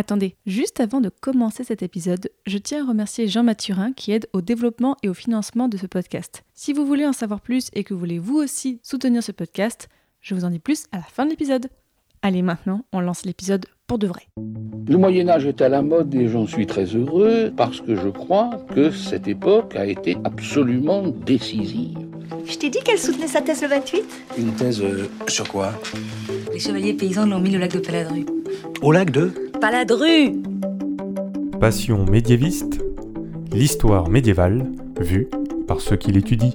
[0.00, 4.28] Attendez, juste avant de commencer cet épisode, je tiens à remercier Jean Mathurin qui aide
[4.32, 6.42] au développement et au financement de ce podcast.
[6.54, 9.90] Si vous voulez en savoir plus et que vous voulez vous aussi soutenir ce podcast,
[10.22, 11.68] je vous en dis plus à la fin de l'épisode.
[12.22, 14.22] Allez, maintenant, on lance l'épisode pour de vrai.
[14.88, 18.08] Le Moyen Âge est à la mode et j'en suis très heureux parce que je
[18.08, 22.09] crois que cette époque a été absolument décisive.
[22.46, 24.04] Je t'ai dit qu'elle soutenait sa thèse le 28
[24.38, 25.72] Une thèse euh, sur quoi?
[26.52, 28.24] Les chevaliers paysans l'ont mis au lac de Paladru.
[28.82, 29.32] Au lac de?
[29.60, 30.34] Paladru
[31.60, 32.80] Passion médiéviste,
[33.52, 34.66] l'histoire médiévale
[35.00, 35.28] vue
[35.66, 36.52] par ceux qui l'étudient.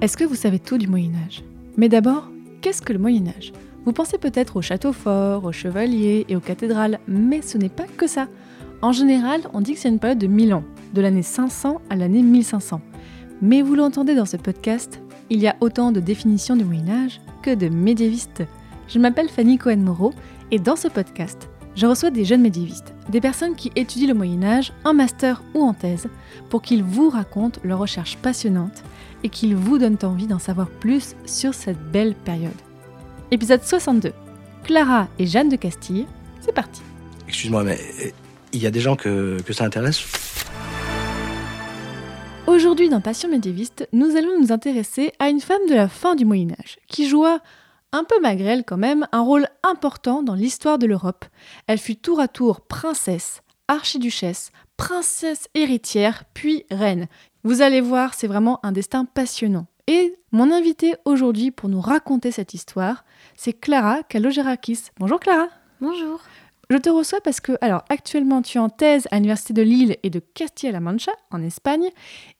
[0.00, 1.42] Est-ce que vous savez tout du Moyen Âge
[1.76, 3.52] Mais d'abord, qu'est-ce que le Moyen Âge
[3.84, 7.86] Vous pensez peut-être aux châteaux forts, aux chevaliers et aux cathédrales, mais ce n'est pas
[7.96, 8.28] que ça.
[8.86, 10.62] En général, on dit que c'est une période de 1000 ans,
[10.94, 12.80] de l'année 500 à l'année 1500.
[13.42, 17.20] Mais vous l'entendez dans ce podcast, il y a autant de définitions du Moyen Âge
[17.42, 18.44] que de médiévistes.
[18.86, 20.12] Je m'appelle Fanny Cohen-Moreau
[20.52, 24.44] et dans ce podcast, je reçois des jeunes médiévistes, des personnes qui étudient le Moyen
[24.44, 26.06] Âge en master ou en thèse,
[26.48, 28.84] pour qu'ils vous racontent leurs recherches passionnantes
[29.24, 32.52] et qu'ils vous donnent envie d'en savoir plus sur cette belle période.
[33.32, 34.12] Épisode 62.
[34.62, 36.06] Clara et Jeanne de Castille,
[36.40, 36.82] c'est parti.
[37.26, 38.10] Excuse-moi, mais euh,
[38.52, 40.04] il y a des gens que, que ça intéresse
[42.46, 46.24] Aujourd'hui dans Passion médiéviste, nous allons nous intéresser à une femme de la fin du
[46.24, 47.40] Moyen Âge, qui joua,
[47.92, 51.24] un peu malgré elle quand même, un rôle important dans l'histoire de l'Europe.
[51.66, 57.08] Elle fut tour à tour princesse, archiduchesse, princesse héritière, puis reine.
[57.42, 59.66] Vous allez voir, c'est vraiment un destin passionnant.
[59.88, 63.04] Et mon invité aujourd'hui pour nous raconter cette histoire,
[63.36, 64.84] c'est Clara Kalogerakis.
[64.98, 65.48] Bonjour Clara.
[65.80, 66.20] Bonjour.
[66.68, 69.96] Je te reçois parce que, alors, actuellement, tu es en thèse à l'Université de Lille
[70.02, 71.90] et de Castilla-La Mancha, en Espagne,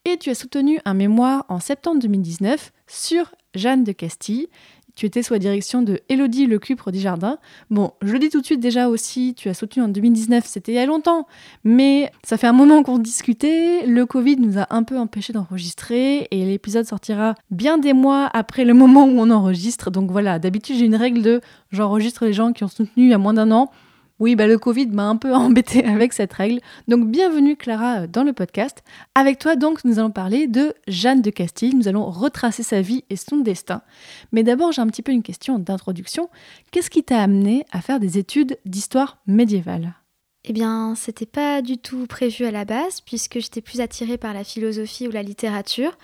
[0.05, 4.49] et tu as soutenu un mémoire en septembre 2019 sur Jeanne de Castille.
[4.97, 7.39] Tu étais sous la direction de Élodie Lecupre Desjardins.
[7.71, 10.73] Bon, je le dis tout de suite déjà aussi, tu as soutenu en 2019, c'était
[10.73, 11.29] il y a longtemps,
[11.63, 13.87] mais ça fait un moment qu'on discutait.
[13.87, 18.65] Le Covid nous a un peu empêché d'enregistrer et l'épisode sortira bien des mois après
[18.65, 19.91] le moment où on enregistre.
[19.91, 21.41] Donc voilà, d'habitude j'ai une règle de
[21.71, 23.71] j'enregistre les gens qui ont soutenu il y a moins d'un an.
[24.19, 26.61] Oui, bah le Covid m'a un peu embêté avec cette règle.
[26.89, 28.83] Donc bienvenue Clara dans le podcast.
[29.15, 31.75] Avec toi donc nous allons parler de Jeanne de Castille.
[31.75, 33.83] Nous allons retracer sa vie et son destin.
[34.33, 36.31] Mais d'abord j'ai un petit peu une question d'introduction.
[36.71, 39.93] Qu'est-ce qui t'a amené à faire des études d'histoire médiévale?
[40.49, 44.33] Eh bien, c'était pas du tout prévu à la base puisque j'étais plus attirée par
[44.33, 45.99] la philosophie ou la littérature.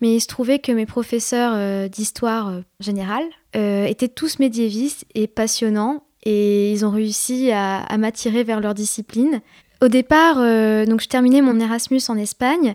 [0.00, 5.04] Mais il se trouvait que mes professeurs euh, d'histoire euh, générale euh, étaient tous médiévistes
[5.14, 9.40] et passionnants et ils ont réussi à, m'attirer vers leur discipline.
[9.80, 12.74] Au départ, euh, donc je terminais mon Erasmus en Espagne.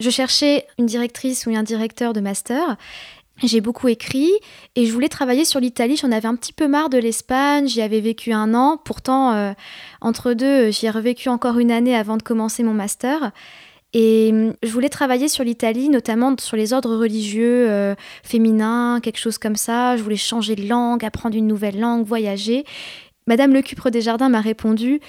[0.00, 2.76] Je cherchais une directrice ou un directeur de master.
[3.42, 4.32] J'ai beaucoup écrit
[4.76, 5.96] et je voulais travailler sur l'Italie.
[5.96, 7.68] J'en avais un petit peu marre de l'Espagne.
[7.68, 8.76] J'y avais vécu un an.
[8.76, 9.52] Pourtant, euh,
[10.00, 13.30] entre deux, j'y ai revécu encore une année avant de commencer mon master.
[13.92, 19.18] Et hum, je voulais travailler sur l'Italie, notamment sur les ordres religieux euh, féminins, quelque
[19.18, 19.96] chose comme ça.
[19.96, 22.64] Je voulais changer de langue, apprendre une nouvelle langue, voyager.
[23.26, 25.00] Madame Lecupre Desjardins m'a répondu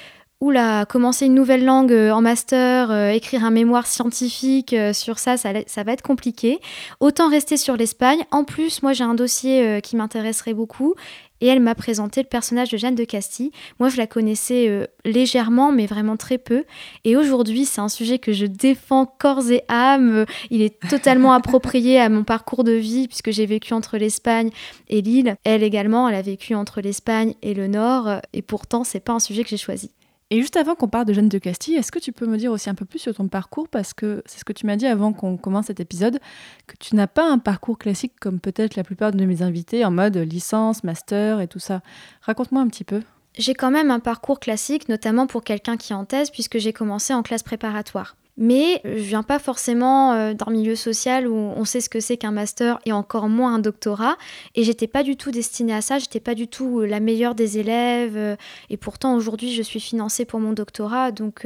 [0.41, 5.37] Oula, commencer une nouvelle langue euh, en master, euh, écrire un mémoire scientifique sur ça,
[5.37, 6.59] ça, va être compliqué.
[6.99, 8.25] Autant rester sur l'Espagne.
[8.31, 10.95] En plus, moi j'ai un dossier qui m'intéresserait beaucoup
[11.41, 13.51] et elle m'a présenté le personnage de Jeanne de Castille.
[13.79, 16.63] Moi, je la connaissais euh, légèrement, mais vraiment très peu.
[17.03, 20.25] Et aujourd'hui, c'est un sujet que je défends corps et âme.
[20.49, 24.51] Il est totalement approprié à mon parcours de vie, puisque j'ai vécu entre l'Espagne
[24.87, 25.35] et l'île.
[25.43, 28.21] Elle également, elle a vécu entre l'Espagne et le Nord.
[28.33, 29.91] Et pourtant, c'est pas un sujet que j'ai choisi.
[30.33, 32.53] Et juste avant qu'on parle de Jeanne de Castille, est-ce que tu peux me dire
[32.53, 33.67] aussi un peu plus sur ton parcours?
[33.67, 36.19] Parce que c'est ce que tu m'as dit avant qu'on commence cet épisode,
[36.67, 39.91] que tu n'as pas un parcours classique comme peut-être la plupart de mes invités, en
[39.91, 41.81] mode licence, master et tout ça.
[42.21, 43.01] Raconte-moi un petit peu.
[43.37, 46.71] J'ai quand même un parcours classique, notamment pour quelqu'un qui est en thèse, puisque j'ai
[46.71, 48.15] commencé en classe préparatoire.
[48.37, 52.17] Mais je viens pas forcément euh, d'un milieu social où on sait ce que c'est
[52.17, 54.17] qu'un master et encore moins un doctorat.
[54.55, 57.35] Et j'étais pas du tout destinée à ça, j'étais pas du tout euh, la meilleure
[57.35, 58.15] des élèves.
[58.15, 58.35] Euh,
[58.69, 61.45] et pourtant aujourd'hui je suis financée pour mon doctorat, donc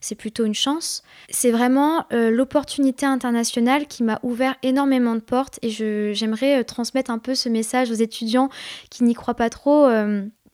[0.00, 1.02] c'est plutôt une chance.
[1.28, 7.34] C'est vraiment l'opportunité internationale qui m'a ouvert énormément de portes et j'aimerais transmettre un peu
[7.34, 8.48] ce message aux étudiants
[8.90, 9.86] qui n'y croient pas trop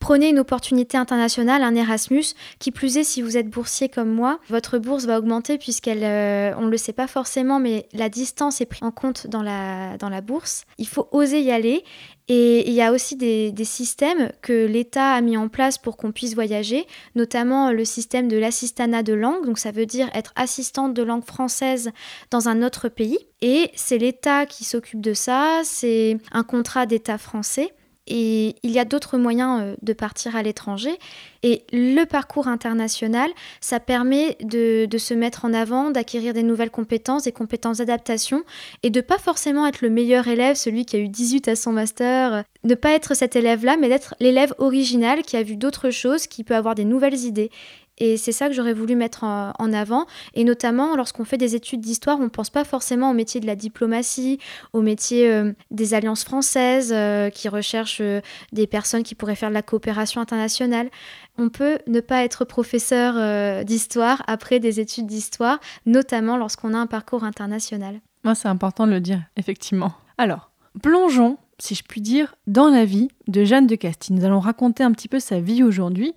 [0.03, 2.25] Prenez une opportunité internationale, un Erasmus.
[2.59, 6.53] Qui plus est, si vous êtes boursier comme moi, votre bourse va augmenter puisqu'elle, euh,
[6.57, 9.97] on ne le sait pas forcément, mais la distance est prise en compte dans la,
[9.97, 10.65] dans la bourse.
[10.77, 11.85] Il faut oser y aller
[12.27, 16.11] et il y a aussi des, systèmes que l'État a mis en place pour qu'on
[16.11, 16.85] puisse voyager,
[17.15, 21.23] notamment le système de l'assistanat de langue, donc ça veut dire être assistante de langue
[21.23, 21.91] française
[22.29, 23.19] dans un autre pays.
[23.39, 27.73] Et c'est l'État qui s'occupe de ça, c'est un contrat d'État français.
[28.07, 30.97] Et il y a d'autres moyens euh, de partir à l'étranger.
[31.41, 33.29] Et le parcours international,
[33.61, 38.43] ça permet de, se mettre en avant, d'acquérir des nouvelles compétences, des compétences d'adaptation,
[38.81, 41.73] et de pas forcément être le meilleur élève, celui qui a eu 18 à son
[41.73, 46.27] master, ne pas être cet élève-là, mais d'être l'élève original qui a vu d'autres choses,
[46.27, 47.51] qui peut avoir des nouvelles idées.
[47.99, 50.05] Et c'est ça que j'aurais voulu mettre en avant.
[50.33, 53.45] Et notamment, lorsqu'on fait des études d'histoire, on ne pense pas forcément au métier de
[53.45, 54.39] la diplomatie,
[54.73, 59.49] au métier euh, des alliances françaises euh, qui recherchent euh, des personnes qui pourraient faire
[59.49, 60.89] de la coopération internationale.
[61.37, 66.85] On peut ne pas être professeur d'histoire après des études d'histoire, notamment lorsqu'on a un
[66.85, 68.01] parcours international.
[68.23, 69.93] Moi, c'est important de le dire, effectivement.
[70.19, 70.51] Alors,
[70.83, 74.15] plongeons si je puis dire, dans la vie de Jeanne de Castille.
[74.15, 76.13] Nous allons raconter un petit peu sa vie aujourd'hui.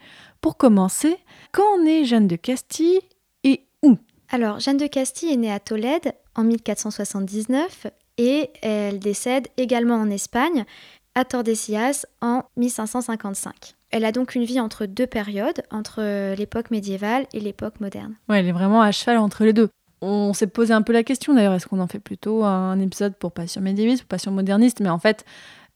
[0.47, 1.17] Pour commencer,
[1.51, 3.01] quand naît Jeanne de Castille
[3.43, 3.97] et où?
[4.31, 10.09] Alors, Jeanne de Castille est née à Tolède en 1479 et elle décède également en
[10.09, 10.65] Espagne,
[11.17, 13.75] à Tordesillas, en 1555.
[13.91, 18.15] Elle a donc une vie entre deux périodes, entre l'époque médiévale et l'époque moderne.
[18.29, 19.69] Ouais, elle est vraiment à cheval entre les deux.
[20.01, 23.17] On s'est posé un peu la question d'ailleurs, est-ce qu'on en fait plutôt un épisode
[23.17, 24.79] pour passion médiéviste ou passion moderniste?
[24.79, 25.25] Mais en fait,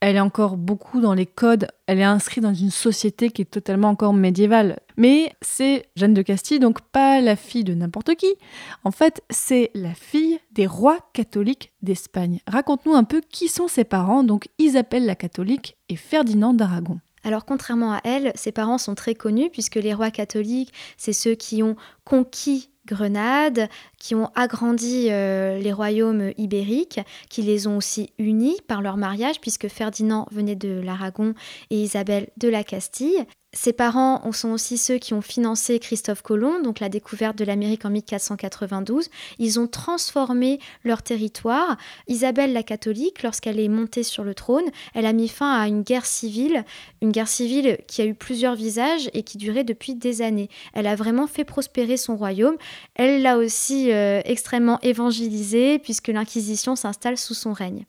[0.00, 3.50] elle est encore beaucoup dans les codes, elle est inscrite dans une société qui est
[3.50, 4.81] totalement encore médiévale.
[4.97, 8.35] Mais c'est Jeanne de Castille, donc pas la fille de n'importe qui.
[8.82, 12.41] En fait, c'est la fille des rois catholiques d'Espagne.
[12.47, 16.99] Raconte-nous un peu qui sont ses parents, donc Isabelle la catholique et Ferdinand d'Aragon.
[17.23, 21.35] Alors contrairement à elle, ses parents sont très connus puisque les rois catholiques, c'est ceux
[21.35, 23.69] qui ont conquis Grenade,
[23.99, 29.41] qui ont agrandi euh, les royaumes ibériques, qui les ont aussi unis par leur mariage,
[29.41, 31.35] puisque Ferdinand venait de l'Aragon
[31.71, 33.27] et Isabelle de la Castille.
[33.52, 37.85] Ses parents sont aussi ceux qui ont financé Christophe Colomb, donc la découverte de l'Amérique
[37.85, 39.08] en 1492.
[39.41, 41.76] Ils ont transformé leur territoire.
[42.06, 45.82] Isabelle la catholique, lorsqu'elle est montée sur le trône, elle a mis fin à une
[45.82, 46.64] guerre civile,
[47.02, 50.49] une guerre civile qui a eu plusieurs visages et qui durait depuis des années.
[50.73, 52.56] Elle a vraiment fait prospérer son royaume.
[52.94, 57.85] Elle l'a aussi euh, extrêmement évangélisé puisque l'Inquisition s'installe sous son règne.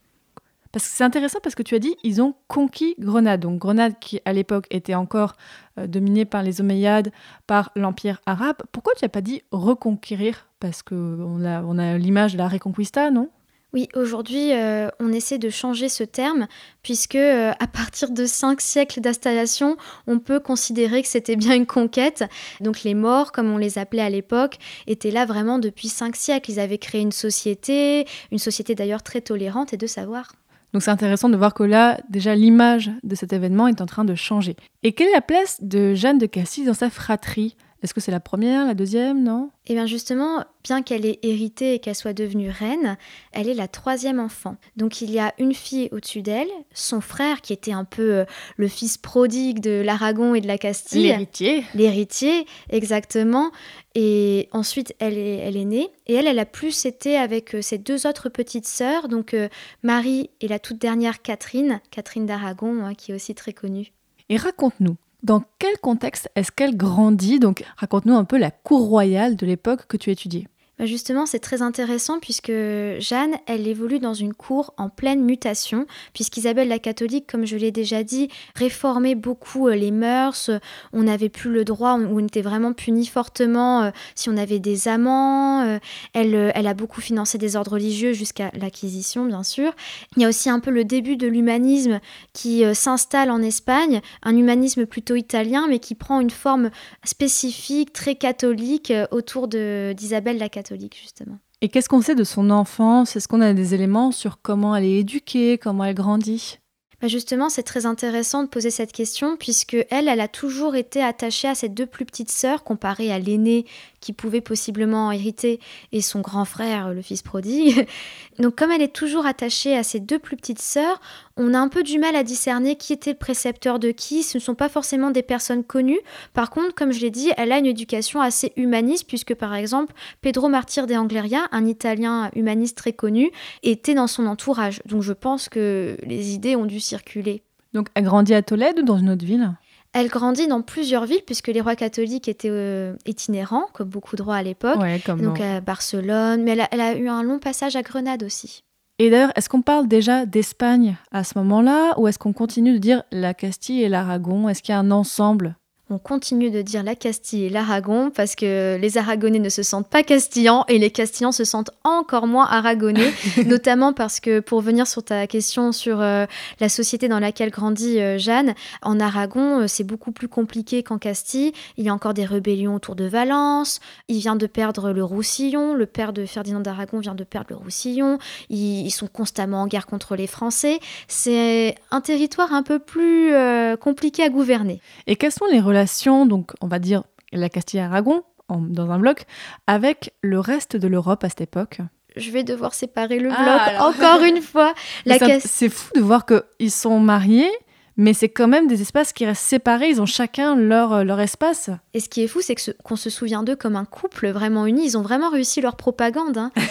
[0.71, 3.41] Parce que c'est intéressant parce que tu as dit ils ont conquis Grenade.
[3.41, 5.33] Donc Grenade qui à l'époque était encore
[5.77, 7.12] euh, dominée par les Omeyyades,
[7.47, 8.57] par l'Empire arabe.
[8.71, 10.47] Pourquoi tu n'as pas dit reconquérir?
[10.59, 13.29] Parce qu'on a, on a l'image de la Reconquista, non?
[13.73, 16.47] Oui, aujourd'hui, euh, on essaie de changer ce terme,
[16.83, 19.77] puisque euh, à partir de cinq siècles d'installation,
[20.07, 22.25] on peut considérer que c'était bien une conquête.
[22.59, 24.57] Donc les morts, comme on les appelait à l'époque,
[24.88, 26.51] étaient là vraiment depuis cinq siècles.
[26.51, 30.33] Ils avaient créé une société, une société d'ailleurs très tolérante et de savoir.
[30.73, 34.06] Donc c'est intéressant de voir que là, déjà, l'image de cet événement est en train
[34.06, 34.56] de changer.
[34.83, 37.56] Et quelle est la place de Jeanne de Cassis dans sa fratrie?
[37.83, 39.50] Est-ce que c'est la première, la deuxième, non?
[39.66, 42.98] Eh bien justement, bien qu'elle ait hérité et qu'elle soit devenue reine,
[43.31, 44.56] elle est la troisième enfant.
[44.75, 48.25] Donc il y a une fille au-dessus d'elle, son frère qui était un peu euh,
[48.57, 51.04] le fils prodigue de l'Aragon et de la Castille.
[51.04, 51.63] L'héritier.
[51.74, 53.51] L'héritier, exactement.
[53.95, 55.89] Et ensuite, elle est, elle est née.
[56.07, 59.50] Et elle, elle a plus été avec euh, ses deux autres petites sœurs, donc euh,
[59.81, 63.92] Marie et la toute dernière Catherine, Catherine d'Aragon, hein, qui est aussi très connue.
[64.30, 67.39] Et raconte-nous, dans quel contexte est-ce qu'elle grandit?
[67.39, 70.47] Donc raconte-nous un peu la cour royale de l'époque que tu étudiais.
[70.81, 75.86] Bah, justement, c'est très intéressant puisque Jeanne, elle évolue dans une cour en pleine mutation,
[76.12, 80.50] puisqu'Isabelle la catholique, comme je l'ai déjà dit, réformait beaucoup euh, les mœurs,
[80.92, 84.88] on n'avait plus le droit, on était vraiment puni fortement euh, si on avait des
[84.88, 85.78] amants, euh,
[86.14, 89.73] elle, elle a beaucoup financé des ordres religieux jusqu'à l'acquisition, bien sûr.
[90.16, 92.00] Il y a aussi un peu le début de l'humanisme
[92.33, 96.71] qui s'installe en Espagne, un humanisme plutôt italien, mais qui prend une forme
[97.04, 101.37] spécifique, très catholique, autour d'Isabelle la catholique justement.
[101.61, 103.16] Et qu'est-ce qu'on sait de son enfance?
[103.16, 106.57] Est-ce qu'on a des éléments sur comment elle est éduquée, comment elle grandit?
[107.01, 111.01] Bah, justement, c'est très intéressant de poser cette question puisque elle, elle a toujours été
[111.04, 113.66] attachée à ses deux plus petites sœurs comparée à l'aînée
[114.01, 115.59] qui pouvait possiblement hériter
[115.91, 117.87] et son grand frère, le fils prodigue.
[118.39, 120.99] Donc comme elle est toujours attachée à ses deux plus petites sœurs,
[121.37, 124.23] on a un peu du mal à discerner qui était le précepteur de qui.
[124.23, 125.99] Ce ne sont pas forcément des personnes connues.
[126.33, 129.93] Par contre, comme je l'ai dit, elle a une éducation assez humaniste puisque par exemple,
[130.21, 133.31] Pedro Martyr de Angleria, un Italien humaniste très connu,
[133.63, 134.81] était dans son entourage.
[134.85, 137.43] Donc je pense que les idées ont dû circuler.
[137.73, 139.51] Donc elle grandit à Tolède ou dans une autre ville?
[139.94, 144.21] Elle grandit dans plusieurs villes puisque les rois catholiques étaient euh, itinérants, comme beaucoup de
[144.21, 144.80] rois à l'époque.
[144.80, 148.24] Ouais, Donc à Barcelone, mais elle a, elle a eu un long passage à Grenade
[148.24, 148.64] aussi.
[149.00, 152.78] Et d'ailleurs, est-ce qu'on parle déjà d'Espagne à ce moment-là ou est-ce qu'on continue de
[152.78, 154.48] dire la Castille et l'Aragon?
[154.48, 155.56] Est-ce qu'il y a un ensemble
[155.92, 159.90] On continue de dire la Castille et l'Aragon parce que les Aragonais ne se sentent
[159.90, 163.12] pas castillans et les Castillans se sentent encore moins aragonais,
[163.45, 166.28] notamment parce que pour venir sur ta question sur euh,
[166.62, 170.98] la société dans laquelle grandit euh, Jeanne, en Aragon, euh, c'est beaucoup plus compliqué qu'en
[170.98, 171.52] Castille.
[171.76, 173.81] Il y a encore des rébellions autour de Valence.
[174.07, 175.74] Il vient de perdre le Roussillon.
[175.74, 178.18] Le père de Ferdinand d'Aragon vient de perdre le Roussillon.
[178.50, 180.80] Ils, ils sont constamment en guerre contre les Français.
[181.10, 183.33] C'est un territoire un peu plus
[183.81, 184.80] compliqué à gouverner.
[185.06, 185.81] Et quelles sont les relations,
[186.26, 189.23] donc on va dire la Castille et Aragon, en- dans un bloc,
[189.68, 191.80] avec le reste de l'Europe à cette époque
[192.18, 193.81] Je vais devoir séparer le bloc Ah, alors.
[193.95, 194.73] encore une fois.
[195.06, 197.50] La c'est- fou de voir qu'ils sont mariés,
[197.97, 201.19] mais c'est quand même des espaces qui restent séparés, ils ont chacun leur, euh, leur
[201.21, 201.69] espace.
[201.94, 204.85] Et ce qui est fou, c'est qu'on se souvient d'eux comme un couple vraiment uni.
[204.85, 206.38] Ils ont vraiment réussi leur propagande.
[206.38, 206.52] hein.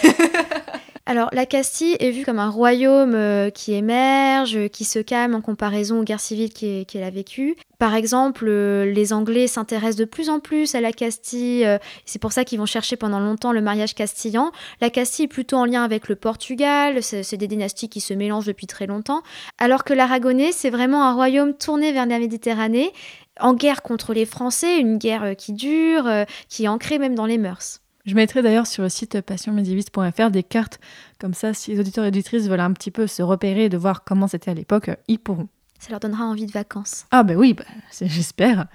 [1.07, 5.41] Alors, la Castille est vue comme un royaume euh, qui émerge, qui se calme en
[5.41, 7.55] comparaison aux guerres civiles qu'elle a vécues.
[7.79, 11.65] Par exemple, euh, les Anglais s'intéressent de plus en plus à la Castille.
[11.65, 14.51] euh, c'est pour ça qu'ils vont chercher pendant longtemps le mariage castillan.
[14.79, 17.01] La Castille est plutôt en lien avec le Portugal.
[17.01, 19.23] C'est des dynasties qui se mélangent depuis très longtemps.
[19.57, 22.91] Alors que l'Aragonais, c'est vraiment un royaume tourné vers la Méditerranée
[23.39, 26.07] en guerre contre les Français, une guerre qui dure,
[26.47, 27.80] qui est ancrée même dans les mœurs.
[28.05, 30.79] Je mettrai d'ailleurs sur le site passionmédiéviste.fr des cartes,
[31.19, 33.77] comme ça, si les auditeurs et auditrices veulent un petit peu se repérer et de
[33.77, 35.47] voir comment c'était à l'époque, ils pourront.
[35.79, 37.05] Ça leur donnera envie de vacances.
[37.09, 37.63] Ah ben oui, bah,
[38.01, 38.67] j'espère.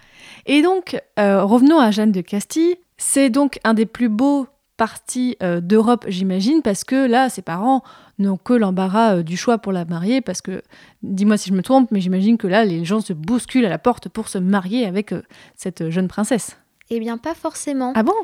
[0.44, 2.76] Et donc, euh, revenons à Jeanne de Castille.
[2.98, 7.82] C'est donc un des plus beaux partis euh, d'Europe, j'imagine, parce que là, ses parents
[8.18, 10.62] n'ont que l'embarras euh, du choix pour la marier, parce que,
[11.02, 13.78] dis-moi si je me trompe, mais j'imagine que là, les gens se bousculent à la
[13.78, 15.14] porte pour se marier avec
[15.54, 16.58] cette jeune princesse.
[16.90, 17.92] Eh bien, pas forcément.
[17.94, 18.14] Ah bon?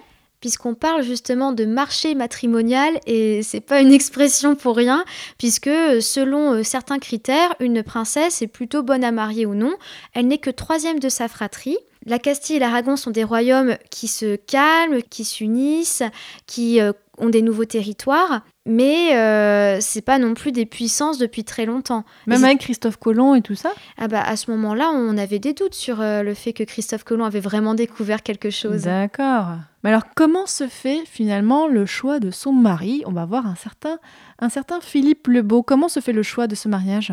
[0.42, 5.04] Puisqu'on parle justement de marché matrimonial et c'est pas une expression pour rien,
[5.38, 9.72] puisque euh, selon euh, certains critères, une princesse est plutôt bonne à marier ou non.
[10.12, 11.78] Elle n'est que troisième de sa fratrie.
[12.04, 16.02] La Castille et l'Aragon sont des royaumes qui se calment, qui s'unissent,
[16.46, 21.44] qui euh, ont des nouveaux territoires, mais euh, c'est pas non plus des puissances depuis
[21.44, 22.04] très longtemps.
[22.26, 23.70] Même avec Christophe Colomb et tout ça?
[23.98, 27.04] Ah bah à ce moment-là, on avait des doutes sur euh, le fait que Christophe
[27.04, 28.82] Colomb avait vraiment découvert quelque chose.
[28.82, 29.48] D'accord.
[29.84, 33.02] Mais alors, comment se fait finalement le choix de son mari?
[33.06, 33.98] On va voir un certain,
[34.38, 35.62] un certain Philippe le Beau.
[35.62, 37.12] Comment se fait le choix de ce mariage?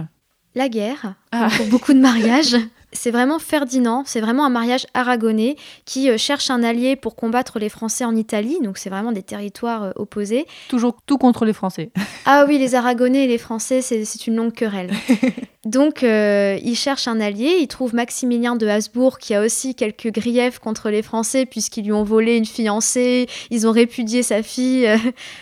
[0.55, 1.49] La guerre, Ah.
[1.57, 2.55] pour beaucoup de mariages.
[2.91, 5.55] C'est vraiment Ferdinand, c'est vraiment un mariage aragonais
[5.85, 9.21] qui euh, cherche un allié pour combattre les Français en Italie, donc c'est vraiment des
[9.21, 10.47] territoires euh, opposés.
[10.69, 11.91] Toujours tout contre les Français.
[12.31, 14.91] Ah oui, les Aragonais et les Français, c'est une longue querelle.
[15.65, 20.11] Donc euh, il cherche un allié, il trouve Maximilien de Habsbourg qui a aussi quelques
[20.11, 24.87] griefs contre les Français puisqu'ils lui ont volé une fiancée, ils ont répudié sa fille,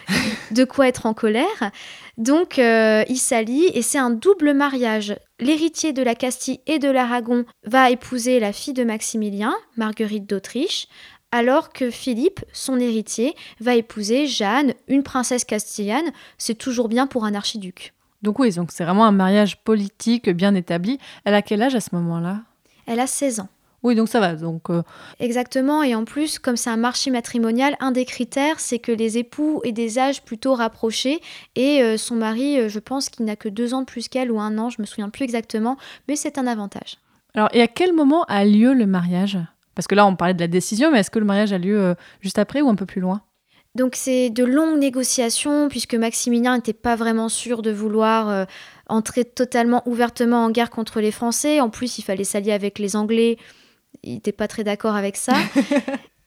[0.52, 1.72] de quoi être en colère.
[2.18, 5.16] Donc euh, il s'allie et c'est un double mariage.
[5.40, 10.88] L'héritier de la Castille et de l'Aragon va épouser la fille de Maximilien, Marguerite d'Autriche,
[11.32, 16.12] alors que Philippe, son héritier, va épouser Jeanne, une princesse castillane.
[16.38, 17.94] C'est toujours bien pour un archiduc.
[18.24, 20.98] Donc oui, donc c'est vraiment un mariage politique bien établi.
[21.24, 22.42] Elle a quel âge à ce moment-là?
[22.88, 23.50] Elle a 16 ans.
[23.88, 24.36] Oui, donc ça va.
[24.36, 24.84] Donc euh,
[25.22, 29.18] Exactement, et en plus, comme c'est un marché matrimonial, un des critères, c'est que les
[29.18, 31.22] époux aient des âges plutôt rapprochés,
[31.56, 34.30] et euh, son mari, euh, je pense qu'il n'a que deux ans de plus qu'elle,
[34.30, 35.78] ou un an, je me souviens plus exactement,
[36.10, 36.98] mais c'est un avantage.
[37.34, 39.38] alors, et à quel moment a lieu le mariage?
[39.74, 41.96] Parce que là, on parlait de la décision, mais est-ce que le mariage a lieu
[42.20, 43.22] juste après ou un peu plus loin?
[43.78, 48.46] Donc c'est de longues négociations, puisque Maximilien n'était pas vraiment sûr de vouloir euh,
[48.88, 51.60] entrer totalement ouvertement en guerre contre les Français.
[51.60, 53.38] En plus, il fallait s'allier avec les Anglais.
[54.04, 55.34] Il n'était pas très d'accord avec ça.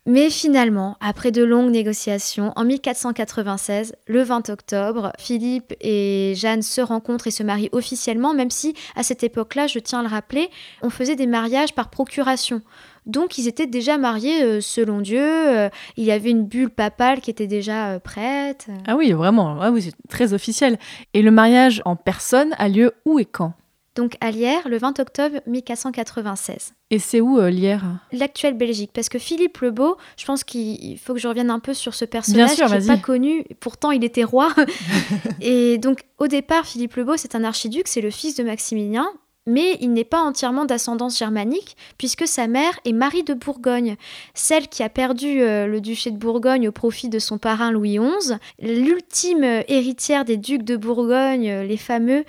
[0.06, 6.80] Mais finalement, après de longues négociations, en 1496, le 20 octobre, Philippe et Jeanne se
[6.80, 10.48] rencontrent et se marient officiellement, même si à cette époque-là, je tiens à le rappeler,
[10.82, 12.62] on faisait des mariages par procuration.
[13.06, 17.20] Donc ils étaient déjà mariés euh, selon Dieu, euh, il y avait une bulle papale
[17.20, 18.68] qui était déjà euh, prête.
[18.86, 19.60] Ah oui, vraiment.
[19.60, 20.78] Ah oui, c'est très officiel.
[21.14, 23.52] Et le mariage en personne a lieu où et quand?
[23.96, 26.74] Donc à Lierre, le 20 octobre 1496.
[26.90, 30.98] Et c'est où euh, Lierre L'actuelle Belgique, parce que Philippe le Beau, je pense qu'il
[30.98, 33.90] faut que je revienne un peu sur ce personnage sûr, qui n'est pas connu, pourtant
[33.90, 34.52] il était roi.
[35.40, 39.08] et donc au départ, Philippe le Beau, c'est un archiduc, c'est le fils de Maximilien,
[39.46, 43.96] mais il n'est pas entièrement d'ascendance germanique, puisque sa mère est Marie de Bourgogne,
[44.34, 47.98] celle qui a perdu euh, le duché de Bourgogne au profit de son parrain Louis
[47.98, 52.24] XI, l'ultime euh, héritière des ducs de Bourgogne, euh, les fameux.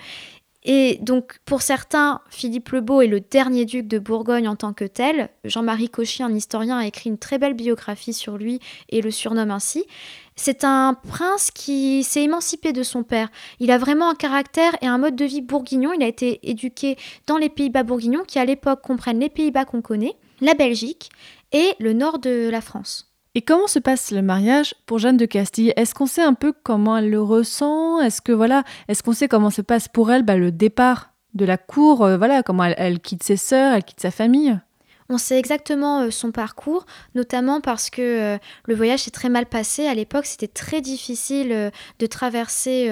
[0.64, 4.72] Et donc, pour certains, Philippe le Beau est le dernier duc de Bourgogne en tant
[4.72, 5.28] que tel.
[5.44, 9.50] Jean-Marie Cauchy, un historien, a écrit une très belle biographie sur lui et le surnomme
[9.50, 9.84] ainsi.
[10.36, 13.28] C'est un prince qui s'est émancipé de son père.
[13.58, 15.92] Il a vraiment un caractère et un mode de vie bourguignon.
[15.92, 19.82] Il a été éduqué dans les Pays-Bas bourguignons, qui à l'époque comprennent les Pays-Bas qu'on
[19.82, 21.10] connaît, la Belgique
[21.50, 23.11] et le nord de la France.
[23.34, 25.72] Et comment se passe le mariage pour Jeanne de Castille?
[25.76, 27.98] Est-ce qu'on sait un peu comment elle le ressent?
[27.98, 31.46] Est-ce que voilà, est-ce qu'on sait comment se passe pour elle bah, le départ de
[31.46, 34.58] la cour euh, Voilà, comment elle quitte ses sœurs, elle quitte sa famille?
[35.12, 39.44] On sait exactement euh, son parcours, notamment parce que euh, le voyage s'est très mal
[39.44, 39.86] passé.
[39.86, 42.90] À l'époque, c'était très difficile euh, de traverser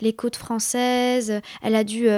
[0.00, 1.40] les côtes françaises.
[1.62, 2.08] Elle a dû.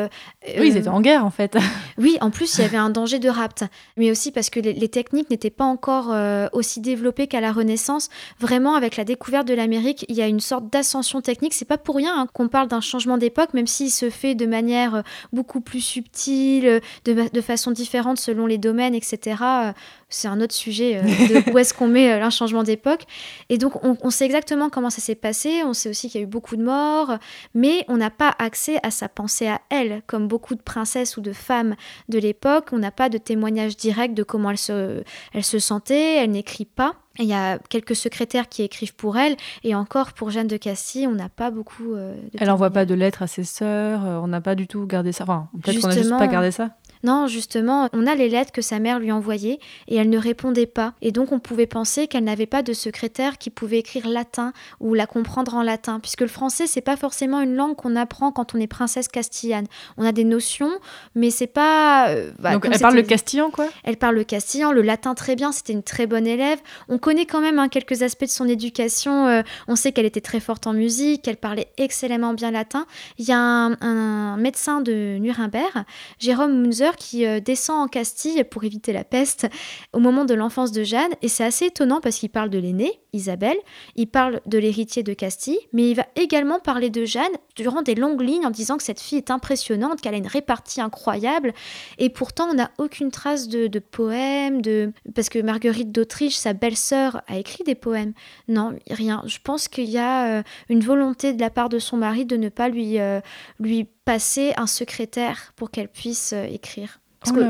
[0.58, 1.56] oui, ils étaient en guerre en fait.
[1.98, 3.64] oui, en plus, il y avait un danger de rapt.
[3.96, 6.14] Mais aussi parce que les, techniques n'étaient pas encore
[6.52, 8.08] aussi développées qu'à la Renaissance.
[8.40, 11.54] Vraiment, avec la découverte de l'Amérique, il y a une sorte d'ascension technique.
[11.54, 14.46] C'est pas pour rien hein, qu'on parle d'un changement d'époque, même s'il se fait de
[14.46, 19.43] manière beaucoup plus subtile, de, de façon différente selon les domaines, etc.
[19.44, 19.72] Euh,
[20.08, 23.02] c'est un autre sujet euh, de où est-ce qu'on met euh, un changement d'époque.
[23.48, 25.62] Et donc, on, sait exactement comment ça s'est passé.
[25.64, 27.18] On sait aussi qu'il y a eu beaucoup de morts,
[27.54, 31.20] mais on n'a pas accès à sa pensée à elle, comme beaucoup de princesses ou
[31.20, 31.74] de femmes
[32.08, 32.68] de l'époque.
[32.72, 36.22] On n'a pas de témoignage direct de comment elle se, elle se sentait.
[36.22, 36.94] Elle n'écrit pas.
[37.18, 41.06] Il y a quelques secrétaires qui écrivent pour elle, et encore pour Jeanne de Castille,
[41.06, 41.94] on n'a pas beaucoup.
[41.94, 45.22] elle n'envoie pas de lettres à ses sœurs, on n'a pas du tout gardé ça.
[45.22, 46.70] Enfin, peut-être qu'on n'a juste pas gardé ça.
[47.04, 50.66] Non, justement, on a les lettres que sa mère lui envoyait et elle ne répondait
[50.66, 50.94] pas.
[51.02, 54.94] Et donc on pouvait penser qu'elle n'avait pas de secrétaire qui pouvait écrire latin ou
[54.94, 58.54] la comprendre en latin, puisque le français c'est pas forcément une langue qu'on apprend quand
[58.54, 59.66] on est princesse castillane.
[59.98, 60.70] On a des notions,
[61.14, 62.08] mais c'est pas.
[62.08, 63.68] Euh, bah, donc elle parle le castillan quoi?
[63.84, 65.52] Elle parle le castillan, le latin très bien.
[65.52, 66.58] C'était une très bonne élève.
[66.88, 69.26] On connaît quand même hein, quelques aspects de son éducation.
[69.26, 72.86] Euh, on sait qu'elle était très forte en musique, qu'elle parlait excellemment bien latin.
[73.18, 75.84] Il y a un, un médecin de Nuremberg,
[76.18, 79.46] Jérôme Munzer, qui euh, descend en Castille pour éviter la peste
[79.92, 81.12] au moment de l'enfance de Jeanne.
[81.22, 83.56] Et c'est assez étonnant parce qu'il parle de l'aînée, Isabelle,
[83.96, 87.94] il parle de l'héritier de Castille, mais il va également parler de Jeanne durant des
[87.94, 91.52] longues lignes en disant que cette fille est impressionnante, qu'elle a une répartie incroyable.
[91.98, 94.92] Et pourtant, on n'a aucune trace de, poèmes, de...
[95.14, 98.12] parce que Marguerite d'Autriche, sa belle-sœur, a écrit des poèmes.
[98.48, 99.22] Non, rien.
[99.26, 102.36] Je pense qu'il y a euh, une volonté de la part de son mari de
[102.36, 103.20] ne pas lui, euh,
[103.60, 107.00] lui passer un secrétaire pour qu'elle puisse euh, écrire.
[107.20, 107.40] Parce oh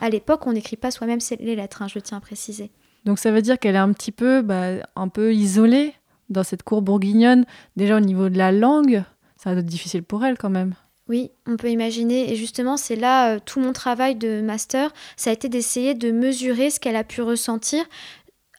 [0.00, 2.70] qu'à l'époque, on n'écrit pas soi-même les lettres, hein, je tiens à préciser.
[3.04, 5.94] Donc ça veut dire qu'elle est un petit peu, bah, un peu isolée
[6.30, 7.44] dans cette cour bourguignonne.
[7.76, 9.02] Déjà au niveau de la langue,
[9.36, 10.74] ça va être difficile pour elle quand même.
[11.08, 12.32] Oui, on peut imaginer.
[12.32, 16.12] Et justement, c'est là euh, tout mon travail de master, ça a été d'essayer de
[16.12, 17.84] mesurer ce qu'elle a pu ressentir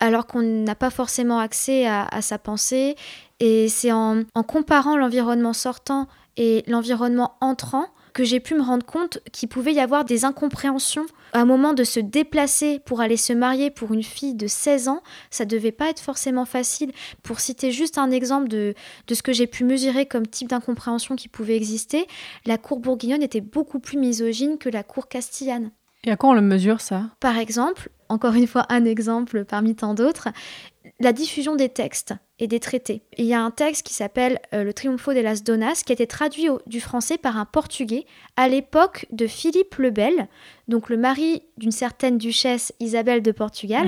[0.02, 2.96] alors qu'on n'a pas forcément accès à, sa pensée.
[3.40, 8.86] Et c'est en, en comparant l'environnement sortant et l'environnement entrant que j'ai pu me rendre
[8.86, 11.06] compte qu'il pouvait y avoir des incompréhensions.
[11.34, 14.88] À un moment de se déplacer pour aller se marier pour une fille de 16
[14.88, 16.94] ans, ça devait pas être forcément facile.
[17.24, 18.74] Pour citer juste un exemple de,
[19.08, 22.08] de ce que j'ai pu mesurer comme type d'incompréhension qui pouvait exister,
[22.46, 25.72] la cour bourguignonne était beaucoup plus misogyne que la cour castillane.
[26.06, 27.10] Et à quoi on le mesure ça?
[27.20, 30.30] Par exemple, encore une fois un exemple parmi tant d'autres,
[31.00, 33.02] la diffusion des textes et des traités.
[33.18, 35.94] Il y a un texte qui s'appelle euh, Le Triunfo de las Donas qui a
[35.94, 40.28] été traduit du français par un portugais à l'époque de Philippe le Bel,
[40.68, 43.88] donc le mari d'une certaine duchesse Isabelle de Portugal.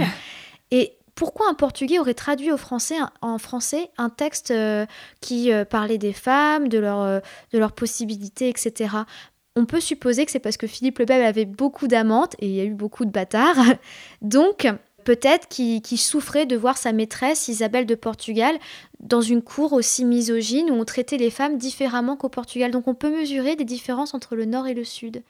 [0.72, 4.86] et pourquoi un portugais aurait traduit au français, en français un texte euh,
[5.20, 8.90] qui euh, parlait des femmes, de, leur, de leurs possibilités, etc.
[9.58, 12.54] On peut supposer que c'est parce que Philippe le Bel avait beaucoup d'amantes et il
[12.54, 13.58] y a eu beaucoup de bâtards.
[14.22, 14.68] Donc,
[15.04, 18.56] peut-être qui, souffrait de voir sa maîtresse Isabelle de Portugal
[19.00, 22.70] dans une cour aussi misogyne où on traitait les femmes différemment qu'au Portugal.
[22.70, 25.24] Donc on peut mesurer des différences entre le nord et le sud.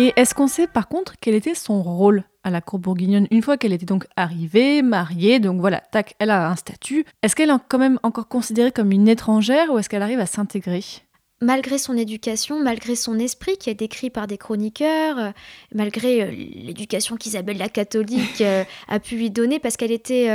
[0.00, 3.42] Et est-ce qu'on sait par contre quel était son rôle à la cour bourguignonne une
[3.42, 7.04] fois qu'elle était donc arrivée, mariée, donc voilà, tac, elle a un statut.
[7.24, 10.26] Est-ce qu'elle est quand même encore considérée comme une étrangère ou est-ce qu'elle arrive à
[10.26, 10.84] s'intégrer?
[11.40, 15.30] Malgré son éducation, malgré son esprit qui est décrit par des chroniqueurs, euh,
[15.74, 20.28] malgré euh, l'éducation qu'Isabelle la catholique euh, a pu lui donner, parce qu'elle était,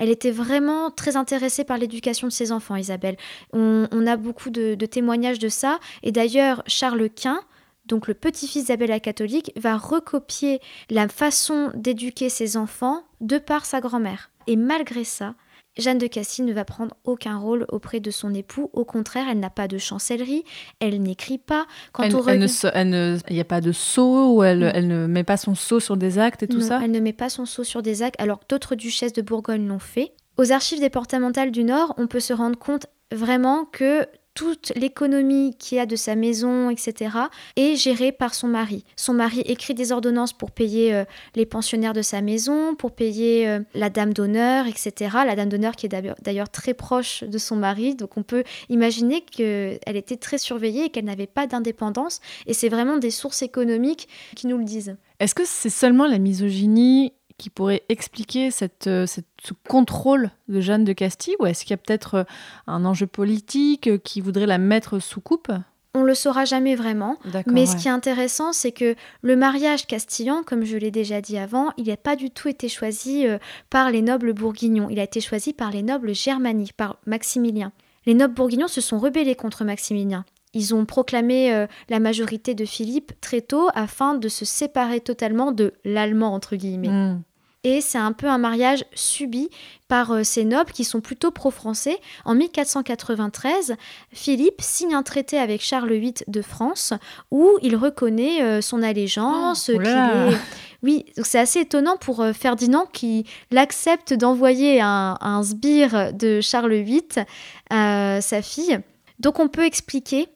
[0.00, 3.16] était vraiment très intéressée par l'éducation de ses enfants, Isabelle.
[3.52, 7.40] On, a beaucoup de, témoignages de ça, et d'ailleurs Charles Quint,
[7.86, 13.66] donc le petit-fils d'Isabelle la catholique, va recopier la façon d'éduquer ses enfants de par
[13.66, 14.30] sa grand-mère.
[14.46, 15.34] Et malgré ça,
[15.76, 18.70] Jeanne de Castille ne va prendre aucun rôle auprès de son époux.
[18.72, 20.44] Au contraire, elle n'a pas de chancellerie,
[20.78, 21.66] elle n'écrit pas.
[21.92, 25.36] Quand elle, ne, il n'y a pas de sceau, ou elle, elle, ne met pas
[25.36, 27.82] son sceau sur des actes et tout ça Elle ne met pas son sceau sur
[27.82, 30.12] des actes, alors que d'autres duchesses de Bourgogne l'ont fait.
[30.36, 35.78] Aux archives départementales du Nord, on peut se rendre compte vraiment que toute l'économie qu'il
[35.78, 37.16] a de sa maison, etc.,
[37.56, 38.84] est gérée par son mari.
[38.96, 43.48] Son mari écrit des ordonnances pour payer euh, les pensionnaires de sa maison, pour payer
[43.48, 45.16] euh, la dame d'honneur, etc.
[45.26, 49.20] La dame d'honneur qui est d'ailleurs très proche de son mari, donc on peut imaginer
[49.20, 52.20] qu'elle était très surveillée et qu'elle n'avait pas d'indépendance.
[52.46, 54.96] Et c'est vraiment des sources économiques qui nous le disent.
[55.20, 59.20] Est-ce que c'est seulement la misogynie qui pourrait expliquer cette, euh, ce
[59.68, 62.24] contrôle de Jeanne de Castille Ou est-ce qu'il y a peut-être euh,
[62.66, 65.50] un enjeu politique euh, qui voudrait la mettre sous coupe?
[65.96, 67.18] On le saura jamais vraiment.
[67.46, 71.38] Mais ce qui est intéressant, c'est que le mariage castillan, comme je l'ai déjà dit
[71.38, 73.26] avant, il n'a pas du tout été choisi
[73.70, 74.88] par les nobles bourguignons.
[74.90, 77.70] Il a été choisi par les nobles germaniques, par Maximilien.
[78.06, 80.24] Les nobles bourguignons se sont rebellés contre Maximilien.
[80.54, 85.74] Ils ont proclamé la majorité de Philippe très tôt afin de se séparer totalement de
[85.84, 86.88] l'allemand, entre guillemets.
[86.88, 87.22] Hmm
[87.64, 89.48] et c'est un peu un mariage subi
[89.88, 91.98] par euh, ces nobles qui sont plutôt pro-français.
[92.26, 93.74] En 1493,
[94.12, 96.92] Philippe signe un traité avec Charles VIII de France
[97.30, 99.70] où il reconnaît euh, son allégeance.
[99.74, 100.36] Oh, est...
[100.82, 107.24] Oui, c'est assez étonnant pour euh, Ferdinand qui l'accepte d'envoyer un, sbire de Charles VIII
[107.70, 108.78] à sa fille.
[109.18, 110.28] Donc on peut expliquer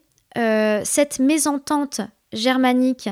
[0.85, 2.01] cette mésentente
[2.33, 3.09] germanique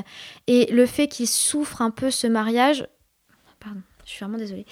[0.47, 2.87] et le fait qu'il souffre un peu ce mariage.
[3.59, 3.81] Pardon.
[4.05, 4.65] Je suis vraiment désolée.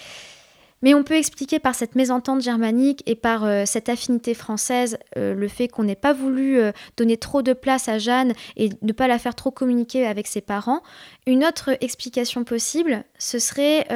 [0.81, 5.33] Mais on peut expliquer par cette mésentente germanique et par euh, cette affinité française euh,
[5.33, 8.91] le fait qu'on n'ait pas voulu euh, donner trop de place à Jeanne et ne
[8.93, 10.83] pas la faire trop communiquer avec ses parents.
[11.25, 13.87] Une autre explication possible, ce serait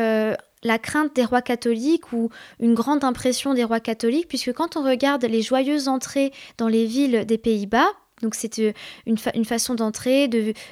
[0.64, 4.84] la crainte des rois catholiques ou une grande impression des rois catholiques, puisque quand on
[4.84, 7.88] regarde les joyeuses entrées dans les villes des Pays-Bas,
[8.22, 8.74] donc c'est euh,
[9.06, 10.30] une, façon d'entrer,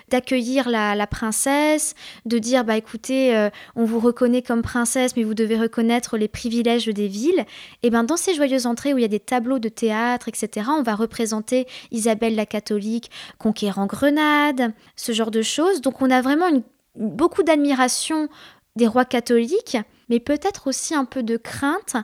[0.10, 5.34] d'accueillir la, princesse, de dire bah écoutez, euh, on vous reconnaît comme princesse, mais vous
[5.34, 7.46] devez reconnaître les privilèges des villes.
[7.84, 10.68] Et bien dans ces joyeuses entrées où il y a des tableaux de théâtre, etc.,
[10.78, 15.82] on va représenter Isabelle la catholique conquérant Grenade, ce genre de choses.
[15.82, 16.48] Donc on a vraiment
[16.96, 18.30] beaucoup d'admiration
[18.76, 19.78] des rois catholiques,
[20.10, 21.96] mais peut-être aussi un peu de crainte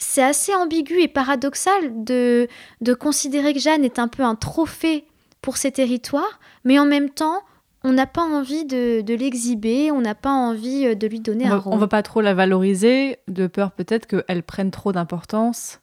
[0.00, 2.48] c'est assez ambigu et paradoxal de,
[2.80, 5.04] de considérer que Jeanne est un peu un trophée
[5.42, 7.42] pour ses territoires, mais en même temps,
[7.84, 11.46] on n'a pas envie de, de l'exhiber, on n'a pas envie euh, de lui donner
[11.46, 11.74] un rôle.
[11.74, 15.80] On va pas trop la valoriser, de peur peut-être qu'elle prenne trop d'importance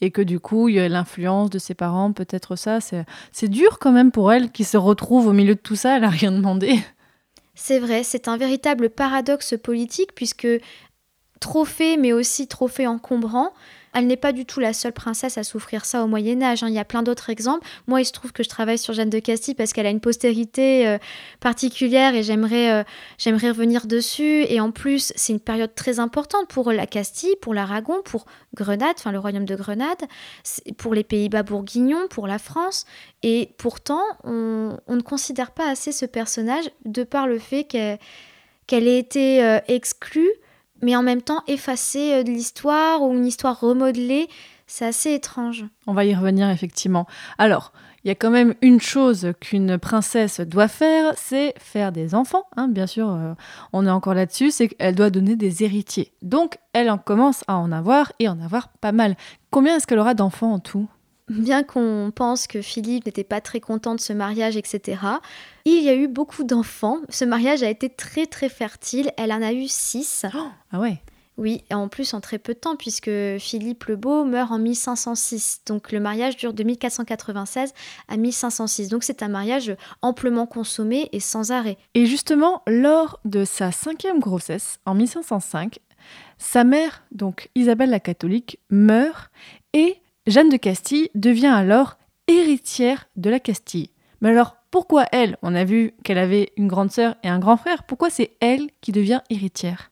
[0.00, 2.78] et que du coup, il y a l'influence de ses parents, peut-être ça.
[2.80, 6.02] C'est dur quand même pour elle qui se retrouve au milieu de tout ça, elle
[6.02, 6.78] n'a rien demandé.
[7.56, 10.46] C'est vrai, c'est un véritable paradoxe politique puisque
[11.40, 13.52] trophée, mais aussi trophée encombrant.
[13.94, 16.62] Elle n'est pas du tout la seule princesse à souffrir ça au Moyen Âge.
[16.62, 16.68] Hein.
[16.68, 17.66] Il y a plein d'autres exemples.
[17.86, 20.00] Moi, il se trouve que je travaille sur Jeanne de Castille parce qu'elle a une
[20.00, 20.98] postérité euh,
[21.40, 22.84] particulière et j'aimerais euh,
[23.16, 24.44] j'aimerais revenir dessus.
[24.48, 28.94] Et en plus, c'est une période très importante pour la Castille, pour l'Aragon, pour Grenade,
[28.98, 30.04] enfin le royaume de Grenade,
[30.76, 32.84] pour les Pays-Bas bourguignons, pour la France.
[33.22, 38.98] Et pourtant, on, ne considère pas assez ce personnage de par le fait qu'elle ait
[38.98, 40.30] été euh, exclue
[40.82, 44.28] mais en même temps effacer euh, de l'histoire ou une histoire remodelée,
[44.66, 45.64] c'est assez étrange.
[45.86, 47.06] On va y revenir effectivement.
[47.38, 47.72] Alors,
[48.04, 52.44] il y a quand même une chose qu'une princesse doit faire, c'est faire des enfants.
[52.56, 53.34] Hein, bien sûr, euh,
[53.72, 56.12] on est encore là-dessus, c'est qu'elle doit donner des héritiers.
[56.22, 59.16] Donc, elle en commence à en avoir et en avoir pas mal.
[59.50, 60.88] Combien est-ce qu'elle aura d'enfants en tout?
[61.28, 65.00] Bien qu'on pense que Philippe n'était pas très content de ce mariage, etc.,
[65.64, 66.98] il y a eu beaucoup d'enfants.
[67.10, 69.12] Ce mariage a été très très fertile.
[69.18, 70.24] Elle en a eu six.
[70.34, 70.38] Oh,
[70.72, 71.02] ah ouais
[71.38, 74.58] oui, et en plus en très peu de temps, puisque Philippe le Beau meurt en
[74.58, 75.62] 1506.
[75.66, 77.72] Donc le mariage dure de 1496
[78.08, 78.88] à 1506.
[78.88, 81.78] Donc c'est un mariage amplement consommé et sans arrêt.
[81.94, 85.78] Et justement, lors de sa cinquième grossesse, en 1505,
[86.38, 89.30] sa mère, donc Isabelle la catholique, meurt
[89.74, 93.88] et Jeanne de Castille devient alors héritière de la Castille.
[94.20, 95.38] Mais alors, pourquoi elle?
[95.40, 97.84] On a vu qu'elle avait une grande sœur et un grand frère.
[97.84, 99.90] Pourquoi c'est elle qui devient héritière?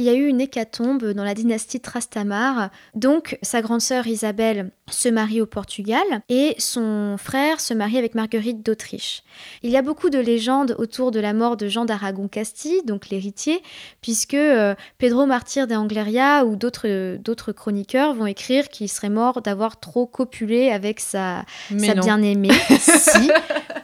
[0.00, 2.70] Il y a eu une hécatombe dans la dynastie Trastamare.
[2.94, 8.14] Donc, sa grande sœur Isabelle se marie au Portugal et son frère se marie avec
[8.14, 9.22] Marguerite d'Autriche.
[9.62, 13.62] Il y a beaucoup de légendes autour de la mort de Jean d'Aragon-Castille, donc l'héritier,
[14.00, 19.80] puisque euh, Pedro Martyr de Angleria ou d'autres chroniqueurs vont écrire qu'il serait mort d'avoir
[19.80, 21.44] trop copulé avec sa,
[21.78, 22.48] sa bien-aimée.
[22.78, 23.30] si.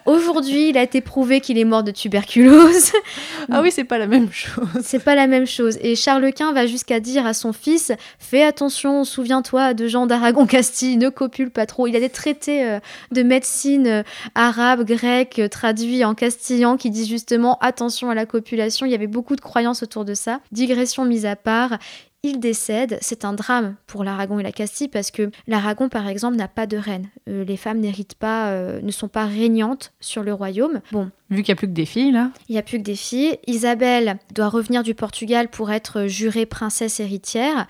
[0.07, 2.93] Aujourd'hui, il a été prouvé qu'il est mort de tuberculose.
[3.51, 4.67] Ah oui, c'est pas la même chose.
[4.83, 5.79] C'est pas la même chose.
[5.81, 7.90] Et Charles Quint va jusqu'à dire à son fils
[8.21, 11.88] Fais attention, souviens-toi de Jean d'Aragon-Castille, ne copule pas trop.
[11.88, 12.79] Il a des traités
[13.11, 14.03] de médecine euh,
[14.37, 18.87] arabe, grec, euh, traduits en castillan qui disent justement attention à la copulation.
[18.87, 20.38] Il y avait beaucoup de croyances autour de ça.
[20.53, 21.79] Digression mise à part,
[22.23, 22.99] il décède.
[23.01, 26.67] C'est un drame pour l'Aragon et la Castille parce que l'Aragon, par exemple, n'a pas
[26.67, 27.09] de reine.
[27.29, 30.81] Euh, les femmes n'héritent pas, euh, ne sont pas régnantes sur le royaume.
[30.93, 31.11] Bon.
[31.31, 32.31] Vu qu'il n'y a plus que des filles, là.
[32.49, 33.39] Il n'y a plus que des filles.
[33.47, 37.67] Isabelle doit revenir du Portugal pour être jurée princesse héritière.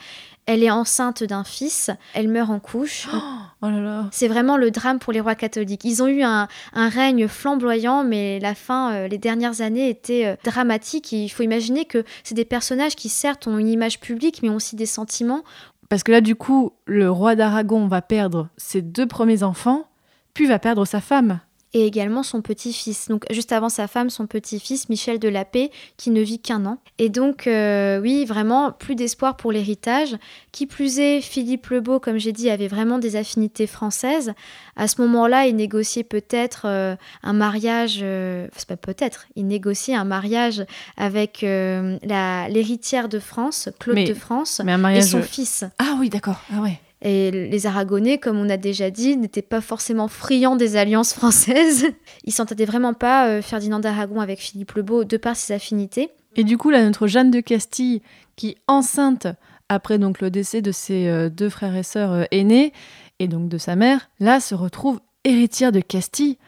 [0.47, 3.09] Elle est enceinte d'un fils, elle meurt en couche.
[3.13, 3.19] Oh
[3.63, 4.05] là là.
[4.13, 5.85] C'est vraiment le drame pour les rois catholiques.
[5.85, 10.37] Ils ont eu un, règne flamboyant, mais la fin, euh, les dernières années étaient euh,
[10.45, 11.13] dramatiques.
[11.13, 14.57] il faut imaginer que c'est des personnages qui certes ont une image publique, mais ont
[14.57, 15.43] aussi des sentiments.
[15.89, 19.87] Parce que là, du coup, le roi d'Aragon va perdre ses deux premiers enfants,
[20.35, 21.41] puis va perdre sa femme
[21.77, 23.09] et également son petit-fils.
[23.09, 26.65] Donc juste avant sa femme, son petit-fils, Michel de la Paix, qui ne vit qu'un
[26.65, 26.79] an.
[26.97, 30.17] Et donc euh, oui, vraiment plus d'espoir pour l'héritage.
[30.53, 34.33] Qui plus est, Philippe le Beau, comme j'ai dit, avait vraiment des affinités françaises.
[34.75, 39.95] À ce moment-là, il négociait peut-être euh, un mariage, euh, c'est pas peut-être, il négociait
[39.95, 40.65] un mariage
[40.97, 44.63] avec l'héritière de France, Claude de France,
[44.95, 45.65] et son fils.
[45.79, 46.41] Ah oui, d'accord.
[46.51, 46.81] Ah ouais.
[47.03, 51.87] Et les Aragonais, comme on a déjà dit, n'étaient pas forcément friands des alliances françaises.
[52.25, 56.11] Ils s'entendaient vraiment pas euh, Ferdinand d'Aragon avec Philippe le Beau de par ses affinités.
[56.37, 58.03] Et du coup, là, notre Jeanne de Castille,
[58.37, 59.27] qui enceinte
[59.69, 62.73] après donc le décès de ses euh, deux frères et sœurs euh, aînés
[63.19, 66.39] et donc de sa mère, là se retrouve héritière de Castille.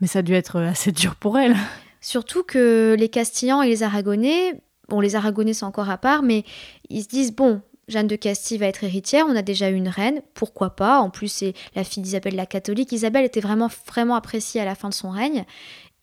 [0.00, 1.56] Mais ça a dû être assez dur pour elle.
[2.00, 6.44] Surtout que les Castillans et les Aragonais, bon, les Aragonais sont encore à part, mais
[6.90, 9.88] ils se disent bon, Jeanne de Castille va être héritière, on a déjà eu une
[9.88, 12.90] reine, pourquoi pas En plus, c'est la fille d'Isabelle la catholique.
[12.90, 15.44] Isabelle était vraiment, vraiment appréciée à la fin de son règne.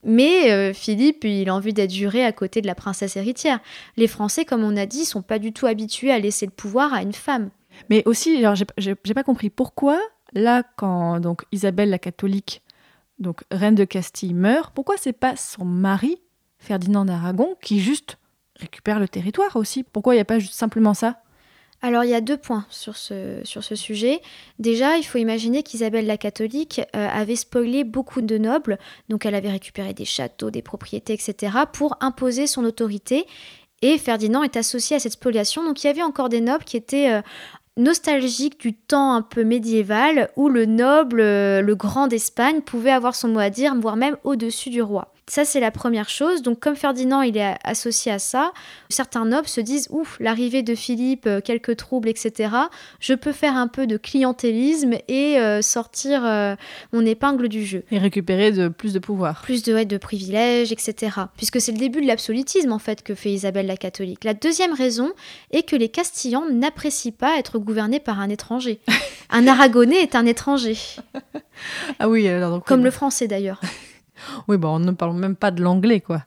[0.06, 3.60] Mais euh, Philippe, il a envie d'être juré à côté de la princesse héritière.
[3.98, 6.94] Les Français, comme on a dit, sont pas du tout habitués à laisser le pouvoir
[6.94, 7.50] à une femme.
[7.90, 10.00] Mais aussi, alors j'ai pas compris pourquoi
[10.34, 12.62] là, quand donc Isabelle la catholique,
[13.20, 16.18] donc reine de Castille, meurt, pourquoi c'est pas son mari
[16.60, 18.18] Ferdinand d'Aragon qui juste
[18.58, 19.84] récupère le territoire aussi?
[19.84, 21.24] Pourquoi il n'y a pas simplement ça?
[21.84, 23.42] Alors il y a deux points sur ce,
[23.76, 24.22] sujet.
[24.58, 29.36] Déjà, il faut imaginer qu'Isabelle la catholique euh, avait spoilé beaucoup de nobles, donc elle
[29.36, 33.28] avait récupéré des châteaux, des propriétés, etc., pour imposer son autorité.
[33.82, 36.78] Et Ferdinand est associé à cette spoliation, donc il y avait encore des nobles qui
[36.78, 37.22] étaient euh,
[37.76, 43.14] nostalgiques du temps un peu médiéval où le noble, euh, le grand d'Espagne, pouvait avoir
[43.14, 45.13] son mot à dire, voire même au-dessus du roi.
[45.28, 46.42] Ça, c'est la première chose.
[46.42, 48.52] Donc, comme Ferdinand, il est associé à ça,
[48.90, 52.54] certains nobles se disent Ouf, l'arrivée de Philippe, euh, quelques troubles, etc.
[53.00, 56.56] Je peux faire un peu de clientélisme et euh, sortir euh,
[56.92, 57.84] mon épingle du jeu.
[57.90, 59.42] Et récupérer de, plus de pouvoir.
[59.44, 61.16] Plus de, de privilèges, etc.
[61.38, 64.26] Puisque c'est le début de l'absolutisme, en fait, que fait Isabelle la catholique.
[64.26, 65.14] La deuxième raison
[65.52, 68.82] est que les Castillans n'apprécient pas être gouvernés par un étranger.
[69.30, 70.78] un Aragonais est un étranger.
[72.00, 73.62] ah oui, alors Comme le français d'ailleurs.
[74.48, 76.24] Oui, bon, on ne parle même pas de l'anglais, quoi.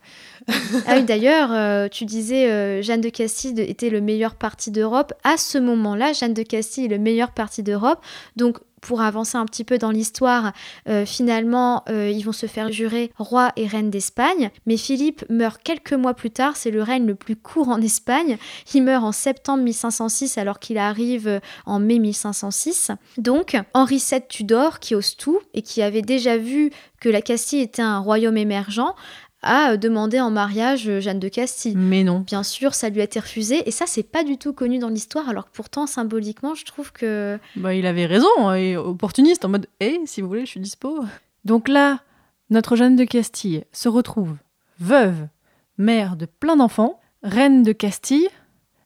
[0.87, 5.13] Ah oui, d'ailleurs, euh, tu disais euh, Jeanne de Castille était le meilleur parti d'Europe.
[5.25, 8.01] À ce moment-là, Jeanne de Castille est le meilleur parti d'Europe.
[8.37, 10.53] Donc, pour avancer un petit peu dans l'histoire,
[10.89, 14.51] euh, finalement, ils vont se faire jurer roi et reine d'Espagne.
[14.67, 18.39] Mais Philippe meurt quelques mois plus tard, c'est le règne le plus court en Espagne.
[18.75, 22.93] Il meurt en septembre 1506 alors qu'il arrive en mai 1506.
[23.19, 27.61] Donc, Henri VII Tudor, qui ose tout et qui avait déjà vu que la Castille
[27.61, 28.95] était un royaume émergent,
[29.43, 31.75] a demandé en mariage euh, Jeanne de Castille.
[31.77, 32.21] Mais non.
[32.21, 33.69] Bien sûr, ça lui a été refusé.
[33.69, 36.93] Et ça, c'est pas du tout connu dans l'histoire, alors que pourtant, symboliquement, je trouve
[36.93, 37.39] que.
[37.57, 40.61] Bah, il avait raison, hein, et opportuniste, en mode Hé, si vous voulez, je suis
[40.61, 41.05] dispo.
[41.45, 42.01] Donc là,
[42.51, 44.37] notre Jeanne de Castille se retrouve
[44.79, 45.29] veuve,
[45.79, 48.29] mère de plein d'enfants, reine de Castille.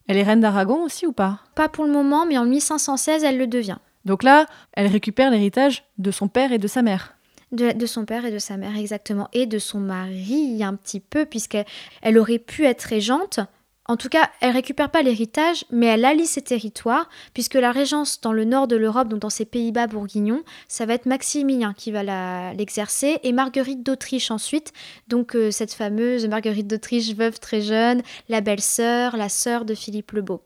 [0.07, 1.41] Elle est reine d'Aragon aussi ou pas?
[1.55, 3.79] Pas pour le moment, mais en 1516, elle le devient.
[4.05, 7.15] Donc là, elle récupère l'héritage de son père et de sa mère.
[7.53, 9.29] De, son père et de sa mère, exactement.
[9.33, 11.65] Et de son mari, un petit peu, puisqu'elle
[12.01, 13.41] elle aurait pu être régente
[13.87, 18.21] En tout cas, elle récupère pas l'héritage, mais elle allie ses territoires, puisque la régence
[18.21, 21.91] dans le nord de l'Europe, donc dans ces Pays-Bas bourguignons, ça va être Maximilien qui
[21.91, 24.73] va l'exercer, et Marguerite d'Autriche ensuite,
[25.09, 30.13] donc euh, cette fameuse Marguerite d'Autriche, veuve très jeune, la belle-sœur, la sœur de Philippe
[30.13, 30.41] le Beau.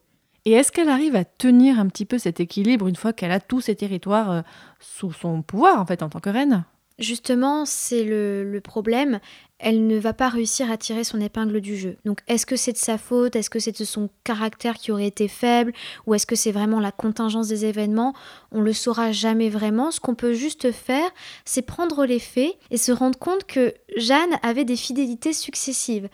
[0.46, 3.40] Et est-ce qu'elle arrive à tenir un petit peu cet équilibre une fois qu'elle a
[3.40, 4.42] tous ces territoires euh,
[4.80, 6.64] sous son pouvoir, en fait, en tant que reine?
[7.00, 9.18] Justement, c'est le, problème.
[9.58, 11.96] Elle ne va pas réussir à tirer son épingle du jeu.
[12.04, 13.34] Donc, est-ce que c'est de sa faute?
[13.34, 15.72] Est-ce que c'est de son caractère qui aurait été faible?
[16.06, 18.14] Ou est-ce que c'est vraiment la contingence des événements?
[18.52, 19.90] On le saura jamais vraiment.
[19.90, 21.10] Ce qu'on peut juste faire,
[21.44, 26.08] c'est prendre les faits et se rendre compte que Jeanne avait des fidélités successives.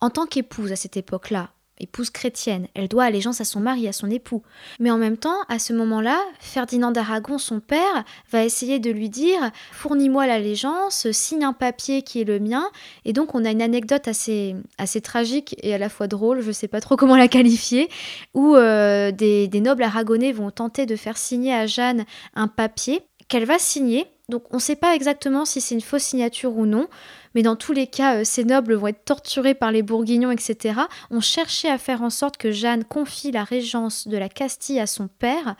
[0.00, 3.92] En tant qu'épouse à cette époque-là, épouse chrétienne, elle doit allégeance à son mari, à
[3.92, 4.42] son époux.
[4.78, 9.08] Mais en même temps, à ce moment-là, Ferdinand d'Aragon, son père, va essayer de lui
[9.08, 12.64] dire Fournis-moi l'allégeance, signe un papier qui est le mien.
[13.04, 16.48] Et donc, on a une anecdote assez, assez tragique et à la fois drôle, je
[16.48, 17.88] ne sais pas trop comment la qualifier,
[18.34, 22.04] où euh, des, des nobles aragonais vont tenter de faire signer à Jeanne
[22.34, 24.06] un papier qu'elle va signer.
[24.28, 26.88] Donc, on ne sait pas exactement si c'est une fausse signature ou non
[27.34, 30.80] mais dans tous les cas, euh, ces nobles vont être torturés par les bourguignons, etc.,
[31.10, 34.86] ont cherché à faire en sorte que Jeanne confie la régence de la Castille à
[34.86, 35.56] son père,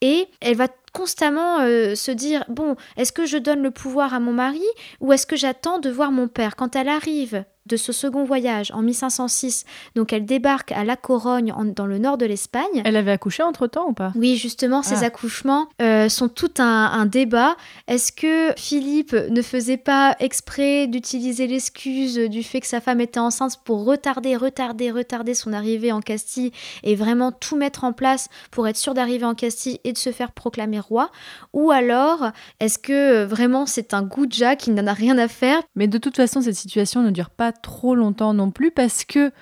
[0.00, 4.20] et elle va constamment euh, se dire bon, est-ce que je donne le pouvoir à
[4.20, 4.62] mon mari
[5.00, 6.56] ou est-ce que j'attends de voir mon père?
[6.56, 9.64] Quand elle arrive de ce second voyage en 1506.
[9.94, 12.82] Donc elle débarque à La Corogne dans le nord de l'Espagne.
[12.84, 14.12] Elle avait accouché entre-temps ou pas?
[14.16, 15.06] Oui, justement, ces ah.
[15.06, 17.56] accouchements euh, sont tout un, débat.
[17.88, 23.20] Est-ce que Philippe ne faisait pas exprès d'utiliser l'excuse du fait que sa femme était
[23.20, 26.52] enceinte pour retarder, retarder, retarder son arrivée en Castille
[26.82, 30.10] et vraiment tout mettre en place pour être sûr d'arriver en Castille et de se
[30.10, 31.10] faire proclamer roi?
[31.52, 35.62] Ou alors, est-ce que vraiment c'est un goujat qui n'en a rien à faire?
[35.76, 39.32] Mais de toute façon, cette situation ne dure pas trop longtemps non plus parce que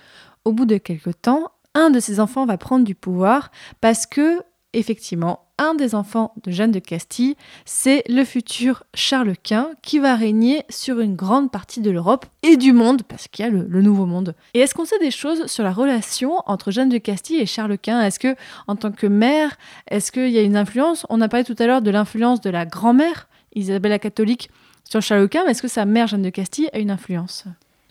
[0.45, 3.51] au bout de quelques temps, un de ses enfants va prendre du pouvoir
[3.81, 4.41] parce que
[4.75, 10.15] effectivement, un des enfants de Jeanne de Castille, c'est le futur Charles Quint qui va
[10.15, 13.83] régner sur une grande partie de l'Europe et du monde, parce qu'il y a le,
[13.83, 14.35] nouveau monde.
[14.55, 17.79] Et est-ce qu'on sait des choses sur la relation entre Jeanne de Castille et Charles
[17.79, 18.01] Quint?
[18.03, 19.57] Est-ce que, en tant que mère,
[19.91, 21.07] est-ce qu'il y a une influence?
[21.09, 24.51] On a parlé tout à l'heure de l'influence de la grand-mère, Isabelle la catholique,
[24.85, 27.45] sur Charles Quint, mais est-ce que sa mère, Jeanne de Castille, a une influence?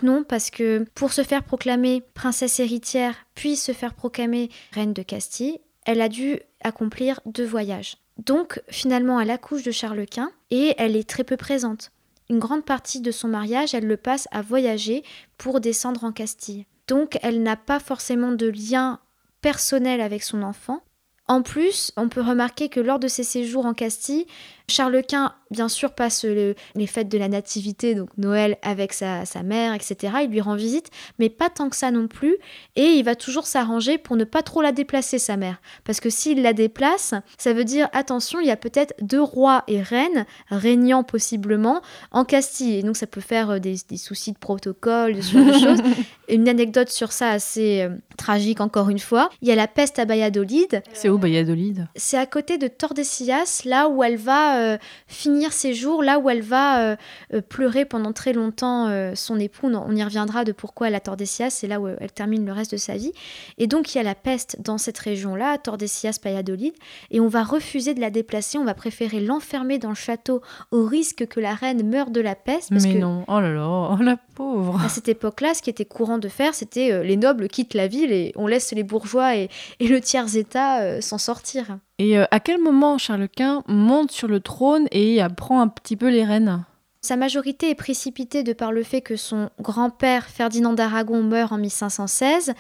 [0.04, 5.02] Non, parce que pour se faire proclamer princesse héritière, puis se faire proclamer reine de
[5.02, 7.98] Castille, elle a dû accomplir deux voyages.
[8.18, 11.92] Donc finalement, elle accouche de Charles Quint et elle est très peu présente.
[12.30, 15.04] Une grande partie de son mariage, elle le passe à voyager
[15.38, 16.66] pour descendre en Castille.
[16.88, 19.00] Donc elle n'a pas forcément de lien
[19.42, 20.82] personnel avec son enfant.
[21.28, 24.26] En plus, on peut remarquer que lors de ses séjours en Castille,
[24.70, 29.74] Charles Quint, bien sûr, passe les fêtes de la Nativité, donc Noël avec sa, mère,
[29.74, 30.14] etc.
[30.24, 32.36] Il lui rend visite, mais pas tant que ça non plus.
[32.76, 35.62] Et il va toujours s'arranger pour ne pas trop la déplacer, sa mère.
[35.86, 39.64] Parce que s'il la déplace, ça veut dire, attention, il y a peut-être deux rois
[39.68, 42.80] et reines, régnant possiblement, en Castille.
[42.80, 45.82] Et donc ça peut faire euh, des, soucis de protocole, ce genre de choses.
[46.28, 49.30] Une anecdote sur ça assez euh, tragique, encore une fois.
[49.42, 50.84] Il y a la peste à Valladolid.
[50.92, 54.78] C'est où Valladolid C'est à côté de Tordesillas, là où elle va euh,
[55.08, 56.96] finir ses jours là où elle va euh,
[57.34, 59.68] euh, pleurer pendant très longtemps son époux.
[59.68, 62.72] On y reviendra de pourquoi elle a Tordesillas, c'est là où elle termine le reste
[62.72, 63.12] de sa vie.
[63.58, 66.74] Et donc il y a la peste dans cette région-là, Tordesillas, Payadolid,
[67.12, 70.86] et on va refuser de la déplacer, on va préférer l'enfermer dans le château au
[70.86, 72.72] risque que la reine meure de la peste.
[72.72, 74.80] Mais non, oh là là, oh la pauvre.
[74.84, 78.12] À cette époque-là, ce qui était courant de faire, c'était les nobles quittent la ville
[78.12, 79.50] et on laisse les bourgeois et,
[79.80, 81.80] le tiers-état s'en sortir.
[81.98, 85.96] Et euh, à quel moment Charles Quint monte sur le trône et prend un petit
[85.96, 86.64] peu les rênes?
[87.02, 91.58] Sa majorité est précipitée de par le fait que son grand-père Ferdinand d'Aragon meurt en
[91.58, 92.54] 1516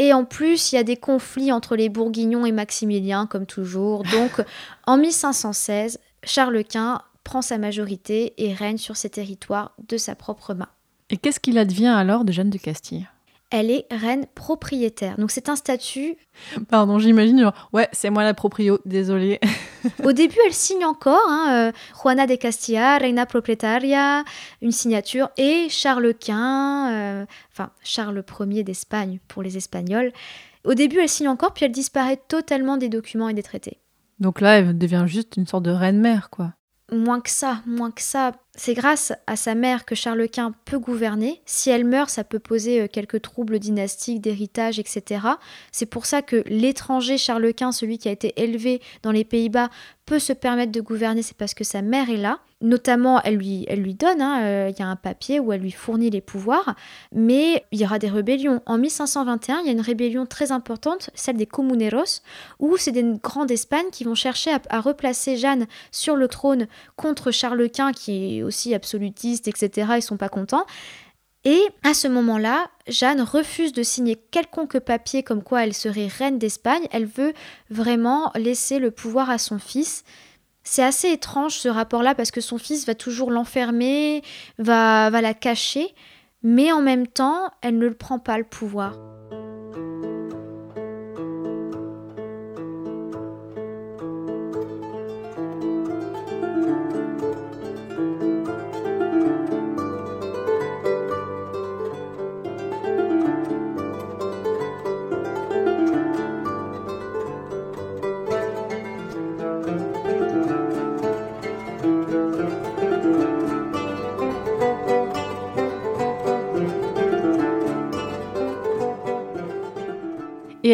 [0.00, 4.02] et en plus, il y a des conflits entre les Bourguignons et Maximilien, comme toujours.
[4.04, 4.42] Donc,
[4.86, 10.54] en 1516, Charles Quint prend sa majorité et règne sur ses territoires de sa propre
[10.54, 10.68] main.
[11.10, 13.06] Et qu'est-ce qu'il advient alors de Jeanne de Castille?
[13.50, 15.16] Elle est reine propriétaire.
[15.16, 16.16] Donc c'est un statut.
[16.68, 17.52] Pardon, j'imagine.
[17.72, 19.40] Ouais, c'est moi la proprio, désolée.
[20.04, 24.24] Au début, elle signe encore hein, euh, Juana de Castilla, reina proprietaria,
[24.62, 30.12] une signature, et Charles Quint, euh, enfin Charles Ier d'Espagne pour les Espagnols.
[30.64, 33.78] Au début, elle signe encore, puis elle disparaît totalement des documents et des traités.
[34.18, 36.52] Donc là, elle devient juste une sorte de reine-mère, quoi
[36.92, 38.32] moins que ça, moins que ça.
[38.62, 41.40] C'est grâce à sa mère que Charles Quint peut gouverner.
[41.46, 45.22] Si elle meurt, ça peut poser euh, quelques troubles dynastiques, d'héritage, etc.
[45.72, 49.70] C'est pour ça que l'étranger Charles Quint, celui qui a été élevé dans les Pays-Bas,
[50.04, 52.40] peut se permettre de gouverner, c'est parce que sa mère est là.
[52.62, 55.62] Notamment, elle lui, elle lui donne, hein, euh, il y a un papier où elle
[55.62, 56.74] lui fournit les pouvoirs,
[57.10, 58.60] mais il y aura des rébellions.
[58.66, 62.20] En 1521, il y a une rébellion très importante, celle des Comuneros,
[62.58, 66.66] où c'est des grands d'Espagne qui vont chercher à, replacer Jeanne sur le trône
[66.96, 69.92] contre Charles Quint, qui est aussi absolutiste, etc.
[69.96, 70.66] Ils sont pas contents.
[71.44, 76.38] Et à ce moment-là, Jeanne refuse de signer quelconque papier comme quoi elle serait reine
[76.38, 76.86] d'Espagne.
[76.90, 77.32] Elle veut
[77.70, 80.04] vraiment laisser le pouvoir à son fils.
[80.62, 84.22] C'est assez étrange ce rapport-là parce que son fils va toujours l'enfermer,
[84.58, 85.94] va, va la cacher,
[86.42, 89.19] mais en même temps, elle ne le prend pas le pouvoir.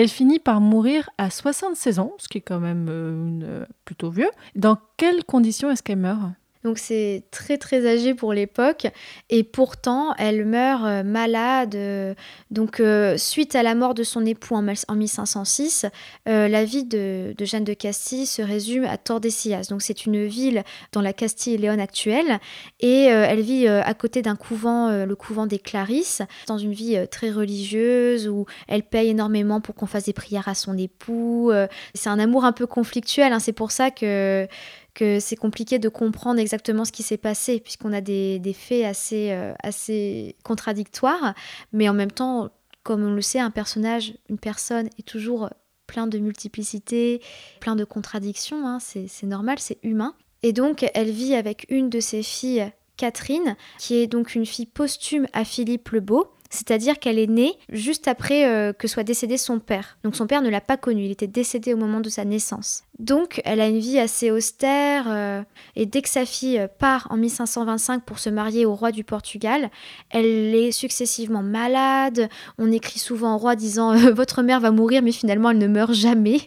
[0.07, 4.09] Elle finit par mourir à 76 ans, ce qui est quand même euh, euh, plutôt
[4.09, 4.31] vieux.
[4.55, 6.21] Dans quelles conditions est-ce qu'elle meurt?
[6.67, 8.89] Donc c'est très très âgé pour l'époque
[9.31, 11.77] et pourtant elle meurt euh, malade.
[11.77, 12.13] Euh,
[12.51, 15.87] donc euh, suite à la mort de son époux en, 1506,
[16.27, 19.69] la vie de, Jeanne de Castille se résume à Tordesillas.
[19.71, 22.41] Donc c'est une ville dans la Castille et Léon actuelle
[22.81, 27.31] et elle vit à côté d'un couvent, le couvent des Clarisses, dans une vie très
[27.31, 31.53] religieuse où elle paye énormément pour qu'on fasse des prières à son époux.
[31.95, 33.33] c'est un amour un peu conflictuel.
[33.33, 33.39] Hein.
[33.39, 34.49] c'est pour ça que
[34.97, 39.31] que c'est compliqué de comprendre exactement ce qui s'est passé, puisqu'on a des, faits assez,
[39.31, 41.35] euh, assez contradictoires,
[41.73, 42.51] mais en même temps,
[42.83, 45.51] comme on le sait, un personnage, une personne est toujours
[45.87, 47.21] plein de multiplicité,
[47.61, 50.15] plein de contradictions, hein, c'est normal, c'est humain.
[50.43, 54.67] Et donc, elle vit avec une de ses filles, Catherine, qui est donc une fille
[54.67, 59.37] posthume à Philippe le Beau, c'est-à-dire qu'elle est née juste après euh, que soit décédé
[59.37, 59.99] son père.
[60.05, 62.85] Donc son père ne l'a pas connue, il était décédé au moment de sa naissance.
[62.99, 65.43] Donc elle a une vie assez austère euh,
[65.75, 69.05] et dès que sa fille euh, part en 1525 pour se marier au roi du
[69.05, 69.71] Portugal,
[70.11, 72.29] elle est successivement malade.
[72.59, 75.93] On écrit souvent au roi disant votre mère va mourir mais finalement elle ne meurt
[75.93, 76.41] jamais.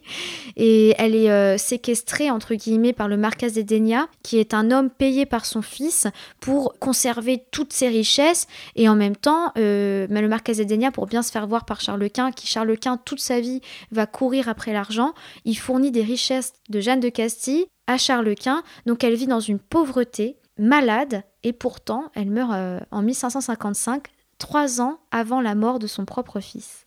[0.55, 5.25] Et elle est séquestrée entre guillemets par le Marquès d'Edenia qui est un homme payé
[5.25, 6.07] par son fils
[6.39, 11.21] pour conserver toutes ses richesses et en même temps mais le Marquès d'Edenia, pour bien
[11.21, 14.73] se faire voir par Charles Quint, qui Charles Quint, toute sa vie, va courir après
[14.73, 15.13] l'argent,
[15.45, 16.38] il fournit des richesses
[16.69, 21.53] de Jeanne de Castille à Charles Quint, donc elle vit dans une pauvreté, malade, et
[21.53, 26.85] pourtant elle meurt euh, en 1555, trois ans avant la mort de son propre fils.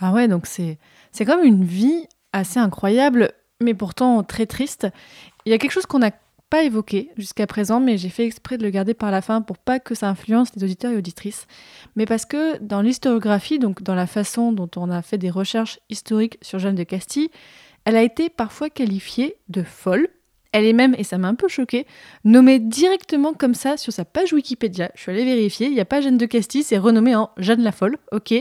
[0.00, 0.78] Ah ouais, donc c'est
[1.12, 4.88] c'est comme une vie assez incroyable, mais pourtant très triste.
[5.44, 6.10] Il y a quelque chose qu'on a
[6.52, 9.56] pas évoqué jusqu'à présent, mais j'ai fait exprès de le garder par la fin pour
[9.56, 11.46] pas que ça influence les auditeurs et auditrices.
[11.96, 15.78] Mais parce que dans l'historiographie, donc dans la façon dont on a fait des recherches
[15.88, 17.30] historiques sur Jeanne de Castille,
[17.84, 20.08] elle a été parfois qualifiée de folle.
[20.52, 21.86] Elle est même, et ça m'a un peu choqué,
[22.24, 24.90] nommée directement comme ça sur sa page Wikipédia.
[24.94, 27.62] Je suis allée vérifier, il n'y a pas Jeanne de Castille, c'est renommé en Jeanne
[27.62, 28.34] la folle, ok.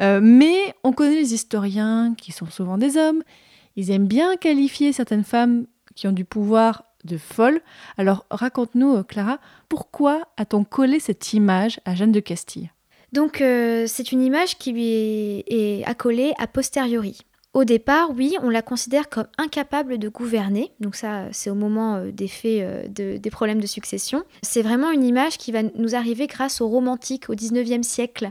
[0.00, 3.22] Euh, mais on connaît les historiens qui sont souvent des hommes.
[3.76, 7.60] Ils aiment bien qualifier certaines femmes qui ont du pouvoir de folle.
[7.98, 9.38] Alors raconte-nous, euh, Clara,
[9.68, 12.70] pourquoi a-t-on collé cette image à Jeanne de Castille?
[13.12, 17.18] Donc euh, c'est une image qui lui est, accolée a posteriori.
[17.52, 20.72] Au départ, oui, on la considère comme incapable de gouverner.
[20.78, 24.22] Donc ça, c'est au moment euh, des faits des problèmes de succession.
[24.42, 28.30] C'est vraiment une image qui va nous arriver grâce aux romantiques au 19e siècle.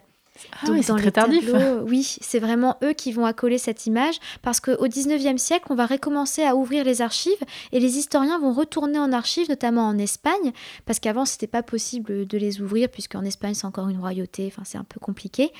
[0.54, 1.50] Ah oui, c'est très tardif.
[1.86, 5.86] oui, c'est vraiment eux qui vont accoler cette image parce qu'au 19e siècle, on va
[5.86, 10.52] recommencer à ouvrir les archives et les historiens vont retourner en archives, notamment en Espagne,
[10.86, 14.64] parce qu'avant, c'était pas possible de les ouvrir puisqu'en Espagne, c'est encore une royauté, enfin,
[14.66, 15.52] c'est un peu compliqué.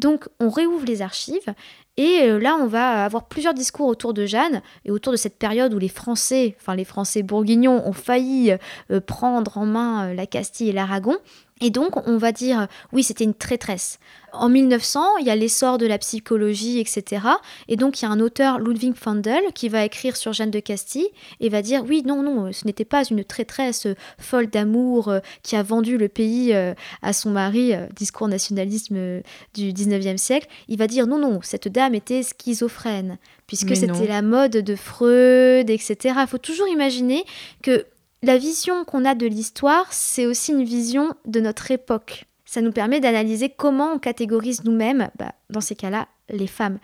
[0.00, 1.54] Donc, on réouvre les archives
[1.98, 5.38] et euh, là, on va avoir plusieurs discours autour de Jeanne et autour de cette
[5.38, 8.54] période où les Français, enfin les Français bourguignons, ont failli
[8.90, 11.18] euh, prendre en main euh, la Castille et l'Aragon.
[11.60, 13.98] Et donc, on va dire, oui, c'était une traîtresse.
[14.32, 17.26] En 1900, il y a l'essor de la psychologie, etc.
[17.68, 20.60] Et donc, il y a un auteur, Ludwig Fandel, qui va écrire sur Jeanne de
[20.60, 21.08] Castille
[21.40, 23.86] et va dire, oui, non, non, ce n'était pas une traîtresse
[24.18, 29.20] folle d'amour euh, qui a vendu le pays euh, à son mari, euh, discours nationalisme
[29.54, 30.46] du 19e siècle.
[30.68, 35.68] Il va dire, non, non, cette dame était schizophrène, puisque c'était la mode de Freud,
[35.68, 36.14] etc.
[36.20, 37.24] Il faut toujours imaginer
[37.62, 37.84] que
[38.22, 42.26] La vision qu'on a de l'histoire, c'est aussi une vision de notre époque.
[42.44, 46.78] Ça nous permet d'analyser comment on catégorise nous-mêmes, bah, dans ces cas-là, les femmes.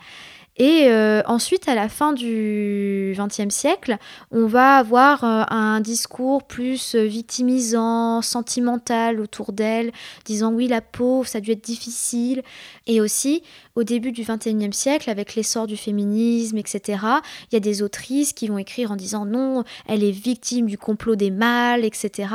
[0.59, 3.97] Et euh, ensuite, à la fin du XXe siècle,
[4.31, 9.91] on va avoir euh, un discours plus euh, victimisant, sentimental autour d'elle,
[10.25, 12.41] disant oui, la pauvre, ça a dû être difficile.
[12.87, 13.43] Et aussi,
[13.75, 17.03] au début du XXIe siècle, avec l'essor du féminisme, etc.,
[17.51, 20.77] il y a des autrices qui vont écrire en disant non, elle est victime du
[20.79, 22.29] complot des mâles, etc.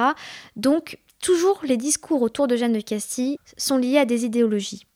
[0.54, 4.86] Donc, toujours les discours autour de Jeanne de Castille sont liés à des idéologies.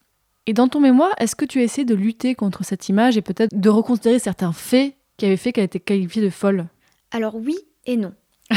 [0.46, 3.58] Et dans ton mémoire, est-ce que tu essaies de lutter contre cette image et peut-être
[3.58, 6.66] de reconsidérer certains faits qui avaient fait qu'elle était qualifiée de folle?
[7.10, 8.12] Alors oui et non.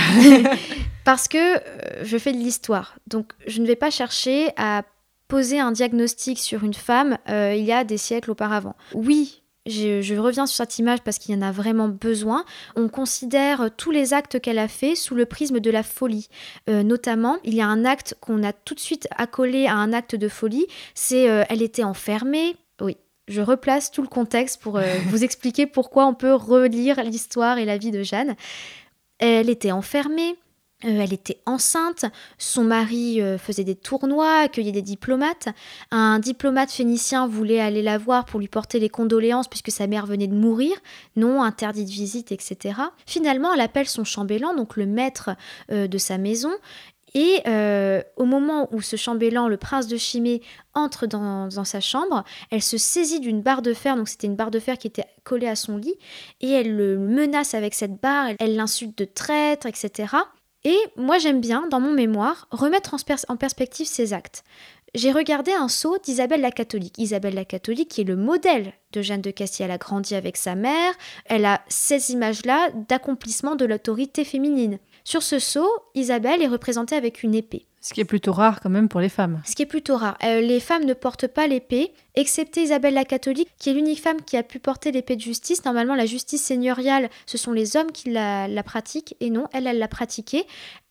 [1.03, 2.99] Parce que euh, je fais de l'histoire.
[3.07, 4.83] Donc je ne vais pas chercher à
[5.27, 8.75] poser un diagnostic sur une femme euh, il y a des siècles auparavant.
[8.93, 12.45] Oui, je, reviens sur cette image parce qu'il y en a vraiment besoin.
[12.75, 16.27] On considère tous les actes qu'elle a faits sous le prisme de la folie.
[16.69, 19.93] Euh, notamment, il y a un acte qu'on a tout de suite accolé à un
[19.93, 22.55] acte de folie, c'est euh, elle était enfermée.
[22.81, 22.97] Oui,
[23.27, 27.65] je replace tout le contexte pour euh, vous expliquer pourquoi on peut relire l'histoire et
[27.65, 28.35] la vie de Jeanne.
[29.19, 30.35] Elle était enfermée,
[30.85, 32.05] euh, elle était enceinte,
[32.37, 35.49] son mari euh, faisait des tournois, accueillait des diplomates.
[35.91, 40.05] Un diplomate phénicien voulait aller la voir pour lui porter les condoléances puisque sa mère
[40.05, 40.73] venait de mourir.
[41.17, 42.79] Non, interdit de visite, etc.
[43.05, 45.31] Finalement, elle appelle son chambellan, donc le maître
[45.69, 46.51] euh, de sa maison.
[47.15, 47.41] Et
[48.17, 50.43] au moment où ce chambellan, le prince de Chimée,
[50.75, 54.35] entre dans, dans sa chambre, elle se saisit d'une barre de fer, donc c'était une
[54.35, 55.95] barre de fer qui était collée à son lit,
[56.39, 60.05] et elle le menace avec cette barre, elle l'insulte de traître, etc.
[60.65, 62.95] Et moi j'aime bien, dans mon mémoire, remettre
[63.27, 64.43] en, perspective ces actes.
[64.95, 66.97] J'ai regardé un saut d'Isabelle la catholique.
[66.97, 69.65] Isabelle la catholique qui est le modèle de Jeanne de Castille.
[69.65, 70.93] Elle a grandi avec sa mère,
[71.25, 74.79] elle a ces images-là d'accomplissement de l'autorité féminine.
[75.09, 77.65] Sur ce sceau, Isabelle est représentée avec une épée.
[77.81, 79.41] Ce qui est plutôt rare quand même pour les femmes.
[79.43, 80.15] Ce qui est plutôt rare.
[80.23, 84.21] Euh, les femmes ne portent pas l'épée, excepté Isabelle la catholique, qui est l'unique femme
[84.21, 85.65] qui a pu porter l'épée de justice.
[85.65, 89.79] Normalement, la justice seigneuriale, ce sont les hommes qui la, pratiquent, et non, elle, elle
[89.79, 90.45] l'a pratiquée.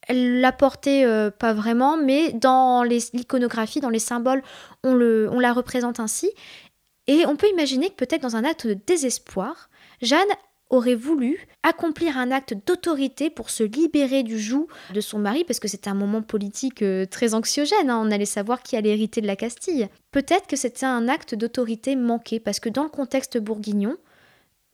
[0.09, 4.43] Elle l'a portée euh, pas vraiment, mais dans l'iconographie, dans les symboles,
[4.83, 6.29] on, le, on la représente ainsi.
[7.07, 9.71] Et on peut imaginer que peut-être dans un acte de désespoir,
[10.03, 10.27] Jeanne
[10.71, 15.61] aurait voulu accomplir un acte d'autorité pour se libérer du joug de son mari, parce
[15.61, 18.03] que c'était un moment politique euh, très anxiogène, hein.
[18.05, 19.89] on allait savoir qui allait hériter de la Castille.
[20.11, 23.97] Peut-être que c'était un acte d'autorité manqué, parce que dans le contexte bourguignon,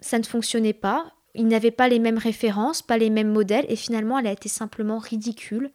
[0.01, 3.77] ça ne fonctionnait pas, il n'avait pas les mêmes références, pas les mêmes modèles, et
[3.77, 5.71] finalement elle a été simplement ridicule,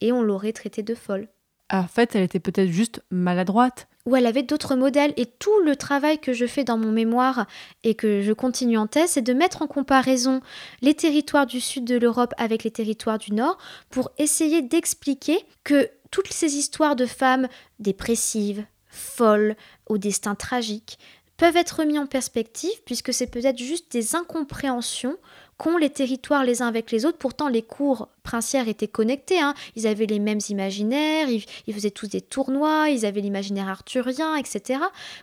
[0.00, 1.28] et on l'aurait traitée de folle.
[1.68, 5.12] Ah, en fait, elle était peut-être juste maladroite où elle avait d'autres modèles.
[5.16, 7.46] Et tout le travail que je fais dans mon mémoire
[7.82, 10.40] et que je continue en thèse, c'est de mettre en comparaison
[10.80, 13.58] les territoires du sud de l'Europe avec les territoires du nord
[13.90, 17.48] pour essayer d'expliquer que toutes ces histoires de femmes
[17.80, 19.56] dépressives, folles,
[19.86, 20.98] au destin tragique,
[21.36, 25.16] peuvent être mis en perspective puisque c'est peut-être juste des incompréhensions
[25.58, 27.18] qu'ont les territoires les uns avec les autres.
[27.18, 29.40] Pourtant, les cours princières étaient connectés.
[29.40, 29.54] Hein.
[29.76, 34.80] Ils avaient les mêmes imaginaires, ils, faisaient tous des tournois, ils avaient l'imaginaire arthurien, etc.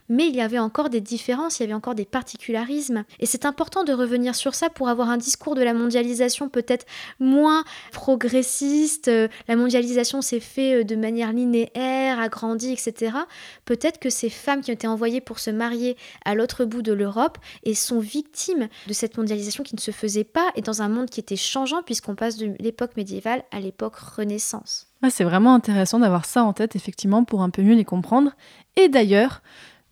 [0.08, 3.04] Mais il y avait encore des différences, il y avait encore des particularismes.
[3.20, 6.86] Et c'est important de revenir sur ça pour avoir un discours de la mondialisation peut-être
[7.20, 9.12] moins progressiste.
[9.48, 13.18] La mondialisation s'est fait euh, de manière linéaire, agrandie, etc.
[13.66, 16.94] Peut-être que ces femmes qui ont été envoyées pour se marier à l'autre bout de
[16.94, 20.88] l'Europe et sont victimes de cette mondialisation qui ne se faisait pas et dans un
[20.88, 24.88] monde qui était changeant puisqu'on passe de l'époque médiévale à l'époque Renaissance.
[25.10, 28.32] c'est vraiment intéressant d'avoir ça en tête, effectivement, pour un peu mieux les comprendre.
[28.76, 29.42] Et d'ailleurs,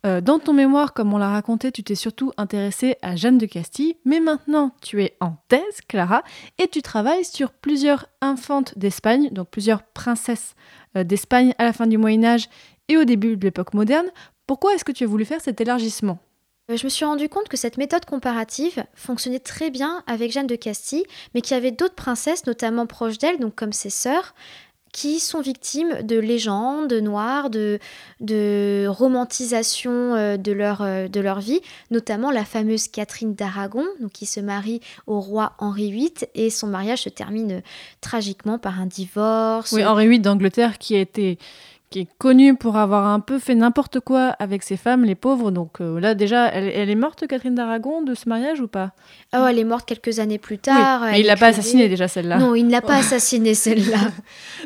[0.04, 3.46] euh, dans ton mémoire, comme on l'a raconté, tu t'es surtout intéressée à Jeanne de
[3.46, 6.24] Castille, mais maintenant tu es en thèse, Clara,
[6.58, 10.54] et tu travailles sur plusieurs infantes d'Espagne, donc plusieurs princesses
[10.96, 12.48] euh, d'Espagne à la fin du Moyen Âge
[12.88, 14.06] et au début de l'époque moderne.
[14.48, 16.18] Pourquoi est-ce que tu as voulu faire cet élargissement?
[16.68, 20.56] Je me suis rendu compte que cette méthode comparative fonctionnait très bien avec Jeanne de
[20.56, 21.04] Castille,
[21.34, 24.34] mais qu'il y avait d'autres princesses, notamment proches d'elle, donc comme ses sœurs,
[24.92, 27.78] qui sont victimes de légendes noires, de,
[28.20, 34.26] de romantisation euh, de leur, euh, de leur vie, notamment la fameuse Catherine d'Aragon, qui
[34.26, 37.62] se marie au roi Henri VIII, et son mariage se termine
[38.02, 39.72] tragiquement par un divorce.
[39.72, 41.38] Oui, Henri VIII d'Angleterre qui a été
[41.92, 45.50] qui est connue pour avoir un peu fait n'importe quoi avec ses femmes, les pauvres.
[45.50, 48.92] Donc euh, là, déjà, elle, est morte, Catherine d'Aragon, de ce mariage ou pas?
[49.36, 51.02] Oh, elle est morte quelques années plus tard.
[51.02, 52.38] mais il l'a pas assassinée déjà, celle-là.
[52.38, 54.10] Non, il ne l'a pas assassinée, celle-là.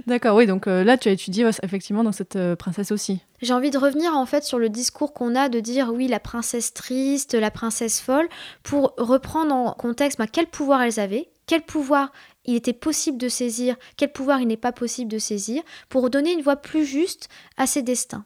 [0.07, 3.20] D'accord, oui, donc euh, là, tu as étudié effectivement dans cette euh, princesse aussi.
[3.43, 6.20] J'ai envie de revenir en fait sur le discours qu'on a de dire oui, la
[6.20, 8.29] princesse triste, la princesse folle,
[8.62, 12.12] pour reprendre en contexte bah, quel pouvoir elles avaient, quel pouvoir
[12.47, 16.33] il était possible de saisir, quel pouvoir il n'est pas possible de saisir, pour donner
[16.33, 18.25] une voix plus juste à ses destins.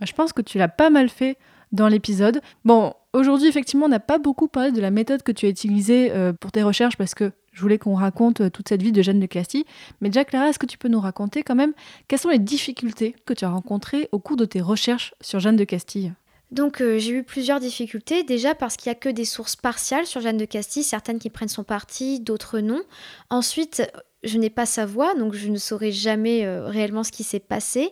[0.00, 1.36] Bah, je pense que tu l'as pas mal fait
[1.72, 2.40] dans l'épisode.
[2.64, 6.10] Bon, aujourd'hui, effectivement, on n'a pas beaucoup parlé de la méthode que tu as utilisée
[6.12, 9.02] euh, pour tes recherches parce que je voulais qu'on raconte euh, toute cette vie de
[9.02, 9.64] Jeanne de Castille.
[10.00, 11.72] Mais déjà, Clara, est-ce que tu peux nous raconter quand même
[12.06, 15.56] quelles sont les difficultés que tu as rencontrées au cours de tes recherches sur Jeanne
[15.56, 16.12] de Castille?
[16.50, 20.06] Donc euh, j'ai eu plusieurs difficultés, déjà parce qu'il n'y a que des sources partiales
[20.06, 22.82] sur Jeanne de Castille, certaines qui prennent son parti, d'autres non.
[23.30, 23.82] Ensuite,
[24.22, 27.90] je n'ai pas sa voix, donc je ne saurais jamais réellement ce qui s'est passé.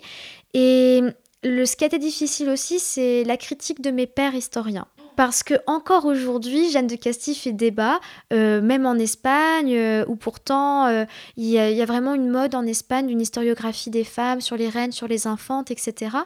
[0.55, 1.03] Et
[1.45, 4.89] le, ce qui a été difficile aussi, c'est la critique de mes pères historiens.
[5.17, 8.01] Parce que encore aujourd'hui, Jeanne de Castille fait débat,
[8.35, 11.07] euh, même en Espagne, euh, où pourtant euh,
[11.39, 14.93] il y, a vraiment une mode en Espagne d'une historiographie des femmes sur les reines,
[14.93, 16.19] sur les infantes, etc.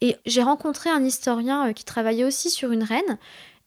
[0.00, 3.18] Et j'ai rencontré un historien qui travaillait aussi sur une reine,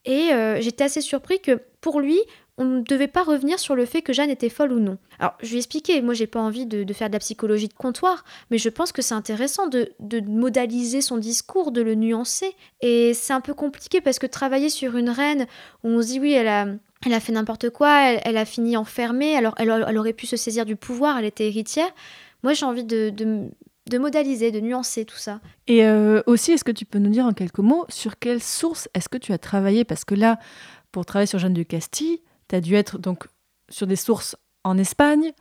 [0.06, 2.20] et j'étais assez surpris que pour lui,
[2.58, 4.98] on ne devait pas revenir sur le fait que Jeanne était folle ou non.
[5.20, 7.74] Alors, je lui ai expliqué, moi j'ai pas envie de, faire de la psychologie de
[7.74, 9.92] comptoir, mais je pense que c'est intéressant de,
[10.28, 12.56] modaliser son discours, de le nuancer.
[12.82, 15.48] Et c'est un peu compliqué parce que travailler sur une reine
[15.84, 19.56] où on se dit oui, elle a, fait n'importe quoi, elle, a fini enfermée, alors
[19.58, 21.90] elle, aurait pu se saisir du pouvoir, elle était héritière.
[22.44, 23.12] Moi j'ai envie de,
[23.92, 25.40] de modaliser, de nuancer tout ça.
[25.68, 28.90] Et euh, aussi, est-ce que tu peux nous dire en quelques mots sur quelle source
[28.94, 29.84] est-ce que tu as travaillé?
[29.84, 30.40] Parce que là,
[30.92, 32.22] pour travailler sur Jeanne de Castille,
[32.52, 33.28] tu as dû être donc
[33.70, 34.36] sur des sources
[34.66, 35.32] en Espagne,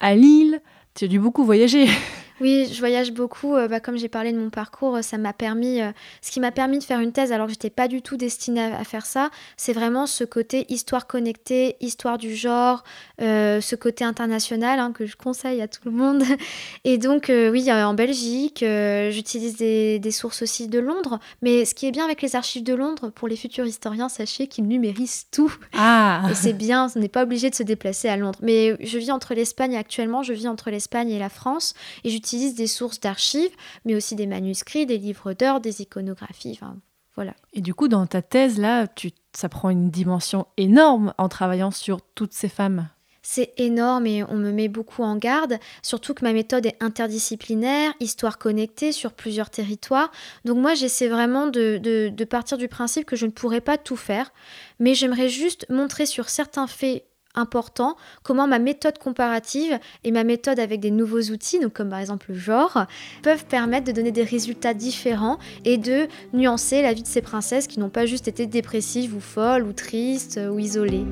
[0.00, 0.60] à Lille,
[0.94, 1.86] tu as dû beaucoup voyager.
[2.40, 3.56] Oui, je voyage beaucoup.
[3.56, 5.80] Euh, bah, comme j'ai parlé de mon parcours, euh, ça m'a permis.
[5.80, 5.90] Euh,
[6.22, 8.62] ce qui m'a permis de faire une thèse, alors que j'étais pas du tout destinée
[8.62, 12.84] à, faire ça, c'est vraiment ce côté histoire connectée, histoire du genre,
[13.18, 16.22] ce côté international hein, que je conseille à tout le monde.
[16.84, 18.64] Et donc, oui, en Belgique,
[19.10, 21.18] j'utilise des, des, sources aussi de Londres.
[21.42, 24.46] Mais ce qui est bien avec les archives de Londres, pour les futurs historiens, sachez
[24.46, 25.52] qu'ils numérisent tout.
[25.76, 26.22] Ah.
[26.30, 28.38] Et c'est bien, on n'est pas obligé de se déplacer à Londres.
[28.42, 31.74] Mais je vis entre l'Espagne actuellement, je vis entre l'Espagne et la France,
[32.04, 33.54] et j'utilise utilise des sources d'archives,
[33.84, 36.52] mais aussi des manuscrits, des livres d'heures, des iconographies.
[36.52, 36.76] Enfin,
[37.14, 37.34] voilà.
[37.54, 41.70] Et du coup, dans ta thèse, là, tu, ça prend une dimension énorme en travaillant
[41.70, 42.88] sur toutes ces femmes.
[43.22, 47.92] C'est énorme et on me met beaucoup en garde, surtout que ma méthode est interdisciplinaire,
[48.00, 50.10] histoire connectée sur plusieurs territoires.
[50.44, 53.76] Donc moi j'essaie vraiment de, de, de, partir du principe que je ne pourrais pas
[53.76, 54.32] tout faire,
[54.78, 57.04] mais j'aimerais juste montrer sur certains faits
[57.34, 62.00] important, comment ma méthode comparative et ma méthode avec des nouveaux outils, donc comme par
[62.00, 62.86] exemple le genre,
[63.22, 67.66] peuvent permettre de donner des résultats différents et de nuancer la vie de ces princesses
[67.66, 71.04] qui n'ont pas juste été dépressives ou folles ou tristes ou isolées.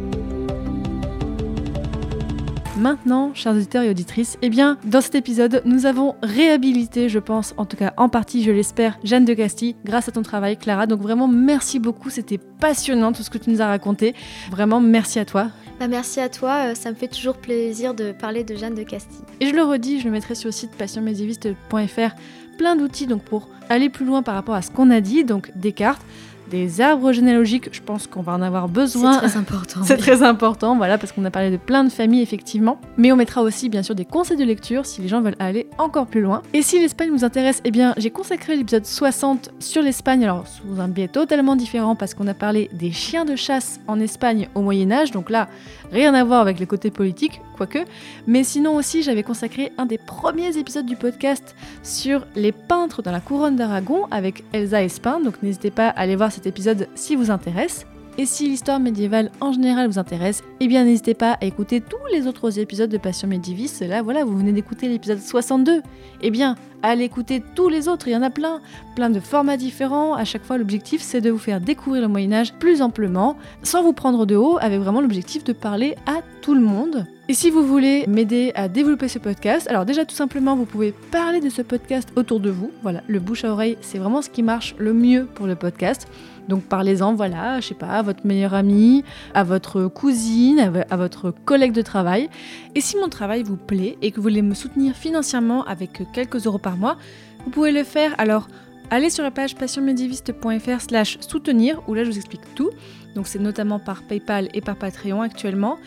[2.76, 7.54] Maintenant, chers auditeurs et auditrices, eh bien, dans cet épisode, nous avons réhabilité, je pense,
[7.56, 10.86] en tout cas en partie, je l'espère, Jeanne de Castille, grâce à ton travail, Clara.
[10.86, 14.14] Donc vraiment, merci beaucoup, c'était passionnant tout ce que tu nous as raconté.
[14.50, 15.48] Vraiment, merci à toi.
[15.80, 18.82] Bah, merci à toi, euh, ça me fait toujours plaisir de parler de Jeanne de
[18.82, 19.24] Castille.
[19.40, 22.14] Et je le redis, je le mettrai sur le site passionmédiéviste.fr
[22.58, 25.50] plein d'outils donc pour aller plus loin par rapport à ce qu'on a dit, donc
[25.56, 26.02] des cartes,
[26.50, 29.14] des arbres généalogiques, je pense qu'on va en avoir besoin.
[29.14, 29.80] C'est très important.
[29.84, 32.80] C'est très important, voilà, parce qu'on a parlé de plein de familles, effectivement.
[32.96, 35.66] Mais on mettra aussi, bien sûr, des conseils de lecture si les gens veulent aller
[35.78, 36.42] encore plus loin.
[36.52, 40.80] Et si l'Espagne vous intéresse, eh bien, j'ai consacré l'épisode 60 sur l'Espagne, alors sous
[40.80, 44.60] un biais totalement différent, parce qu'on a parlé des chiens de chasse en Espagne au
[44.62, 45.10] Moyen-Âge.
[45.10, 45.48] Donc là,
[45.92, 47.84] rien à voir avec les côtés politiques, quoique.
[48.26, 53.12] Mais sinon aussi, j'avais consacré un des premiers épisodes du podcast sur les peintres dans
[53.12, 55.20] la couronne d'Aragon avec Elsa Espin.
[55.20, 57.86] Donc n'hésitez pas à aller voir cet épisode si vous intéresse.
[58.18, 61.98] Et si l'histoire médiévale en général vous intéresse, eh bien n'hésitez pas à écouter tous
[62.10, 63.82] les autres épisodes de Passion Médiéviste.
[63.82, 65.82] Là, voilà, vous venez d'écouter l'épisode 62.
[66.22, 68.62] Eh bien, allez écouter tous les autres, il y en a plein,
[68.94, 70.14] plein de formats différents.
[70.14, 73.82] À chaque fois, l'objectif c'est de vous faire découvrir le Moyen Âge plus amplement, sans
[73.82, 77.06] vous prendre de haut, avec vraiment l'objectif de parler à tout le monde.
[77.28, 80.92] Et si vous voulez m'aider à développer ce podcast, alors déjà tout simplement vous pouvez
[81.10, 82.70] parler de ce podcast autour de vous.
[82.82, 86.06] Voilà, le bouche à oreille, c'est vraiment ce qui marche le mieux pour le podcast.
[86.48, 91.30] Donc parlez-en, voilà, je sais pas, à votre meilleure amie, à votre cousine, à votre
[91.44, 92.28] collègue de travail.
[92.74, 96.46] Et si mon travail vous plaît et que vous voulez me soutenir financièrement avec quelques
[96.46, 96.96] euros par mois,
[97.44, 98.14] vous pouvez le faire.
[98.18, 98.48] Alors
[98.90, 102.70] allez sur la page passionmédiéviste.fr slash soutenir où là je vous explique tout.
[103.16, 105.78] Donc c'est notamment par PayPal et par Patreon actuellement.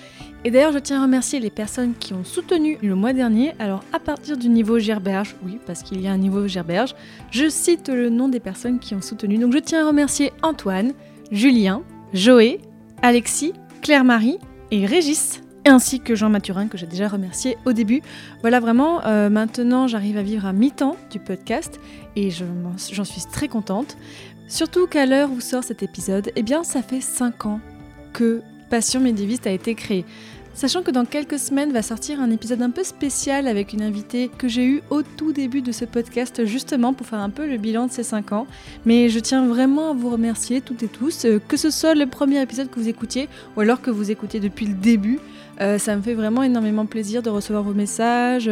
[0.44, 3.54] Et d'ailleurs, je tiens à remercier les personnes qui ont soutenu le mois dernier.
[3.60, 6.96] Alors à partir du niveau Gerberge, oui, parce qu'il y a un niveau Gerberge,
[7.30, 9.38] je cite le nom des personnes qui ont soutenu.
[9.38, 10.94] Donc je tiens à remercier Antoine,
[11.32, 12.60] Julien, Joé,
[13.04, 13.54] Alexis,
[13.84, 14.40] Claire-Marie
[14.72, 18.02] et Régis ainsi que Jean Mathurin que j'ai déjà remercié au début.
[18.42, 21.80] Voilà vraiment, euh, maintenant j'arrive à vivre à mi-temps du podcast
[22.16, 23.98] et j'en suis très contente.
[24.50, 27.62] Surtout qu'à l'heure où sort cet épisode, eh bien ça fait 5 ans
[28.14, 28.42] que
[28.72, 30.06] Passion médiéviste a été créée.
[30.56, 34.30] Sachant que dans quelques semaines va sortir un épisode un peu spécial avec une invitée
[34.38, 37.58] que j'ai eue au tout début de ce podcast justement pour faire un peu le
[37.58, 38.48] bilan de ces 5 ans.
[38.86, 42.08] Mais je tiens vraiment à vous remercier toutes et tous, euh, que ce soit le
[42.08, 45.20] premier épisode que vous écoutiez ou alors que vous écoutiez depuis le début.
[45.62, 48.50] Euh, ça me fait vraiment énormément plaisir de recevoir vos messages,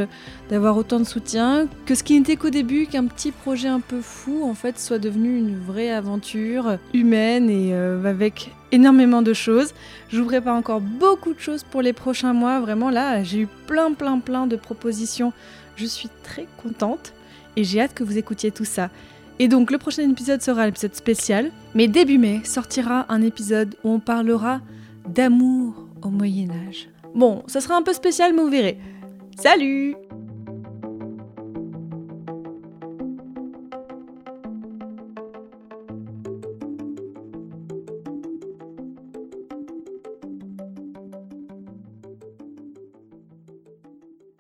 [0.49, 4.01] d'avoir autant de soutien, que ce qui n'était qu'au début, qu'un petit projet un peu
[4.01, 9.74] fou, en fait, soit devenu une vraie aventure humaine et euh, avec énormément de choses.
[10.10, 12.60] Je vous prépare encore beaucoup de choses pour les prochains mois.
[12.60, 15.32] Vraiment, là, j'ai eu plein, plein, plein de propositions.
[15.78, 17.14] Je suis très contente
[17.55, 18.89] et j'ai hâte que vous écoutiez tout ça.
[19.39, 21.51] Et donc, le prochain épisode sera l'épisode spécial.
[21.74, 24.60] Mais début mai sortira un épisode où on parlera
[25.08, 26.89] d'amour au Moyen-Âge.
[27.18, 28.78] Bon, ça sera un peu spécial, mais vous verrez.
[29.39, 29.95] Salut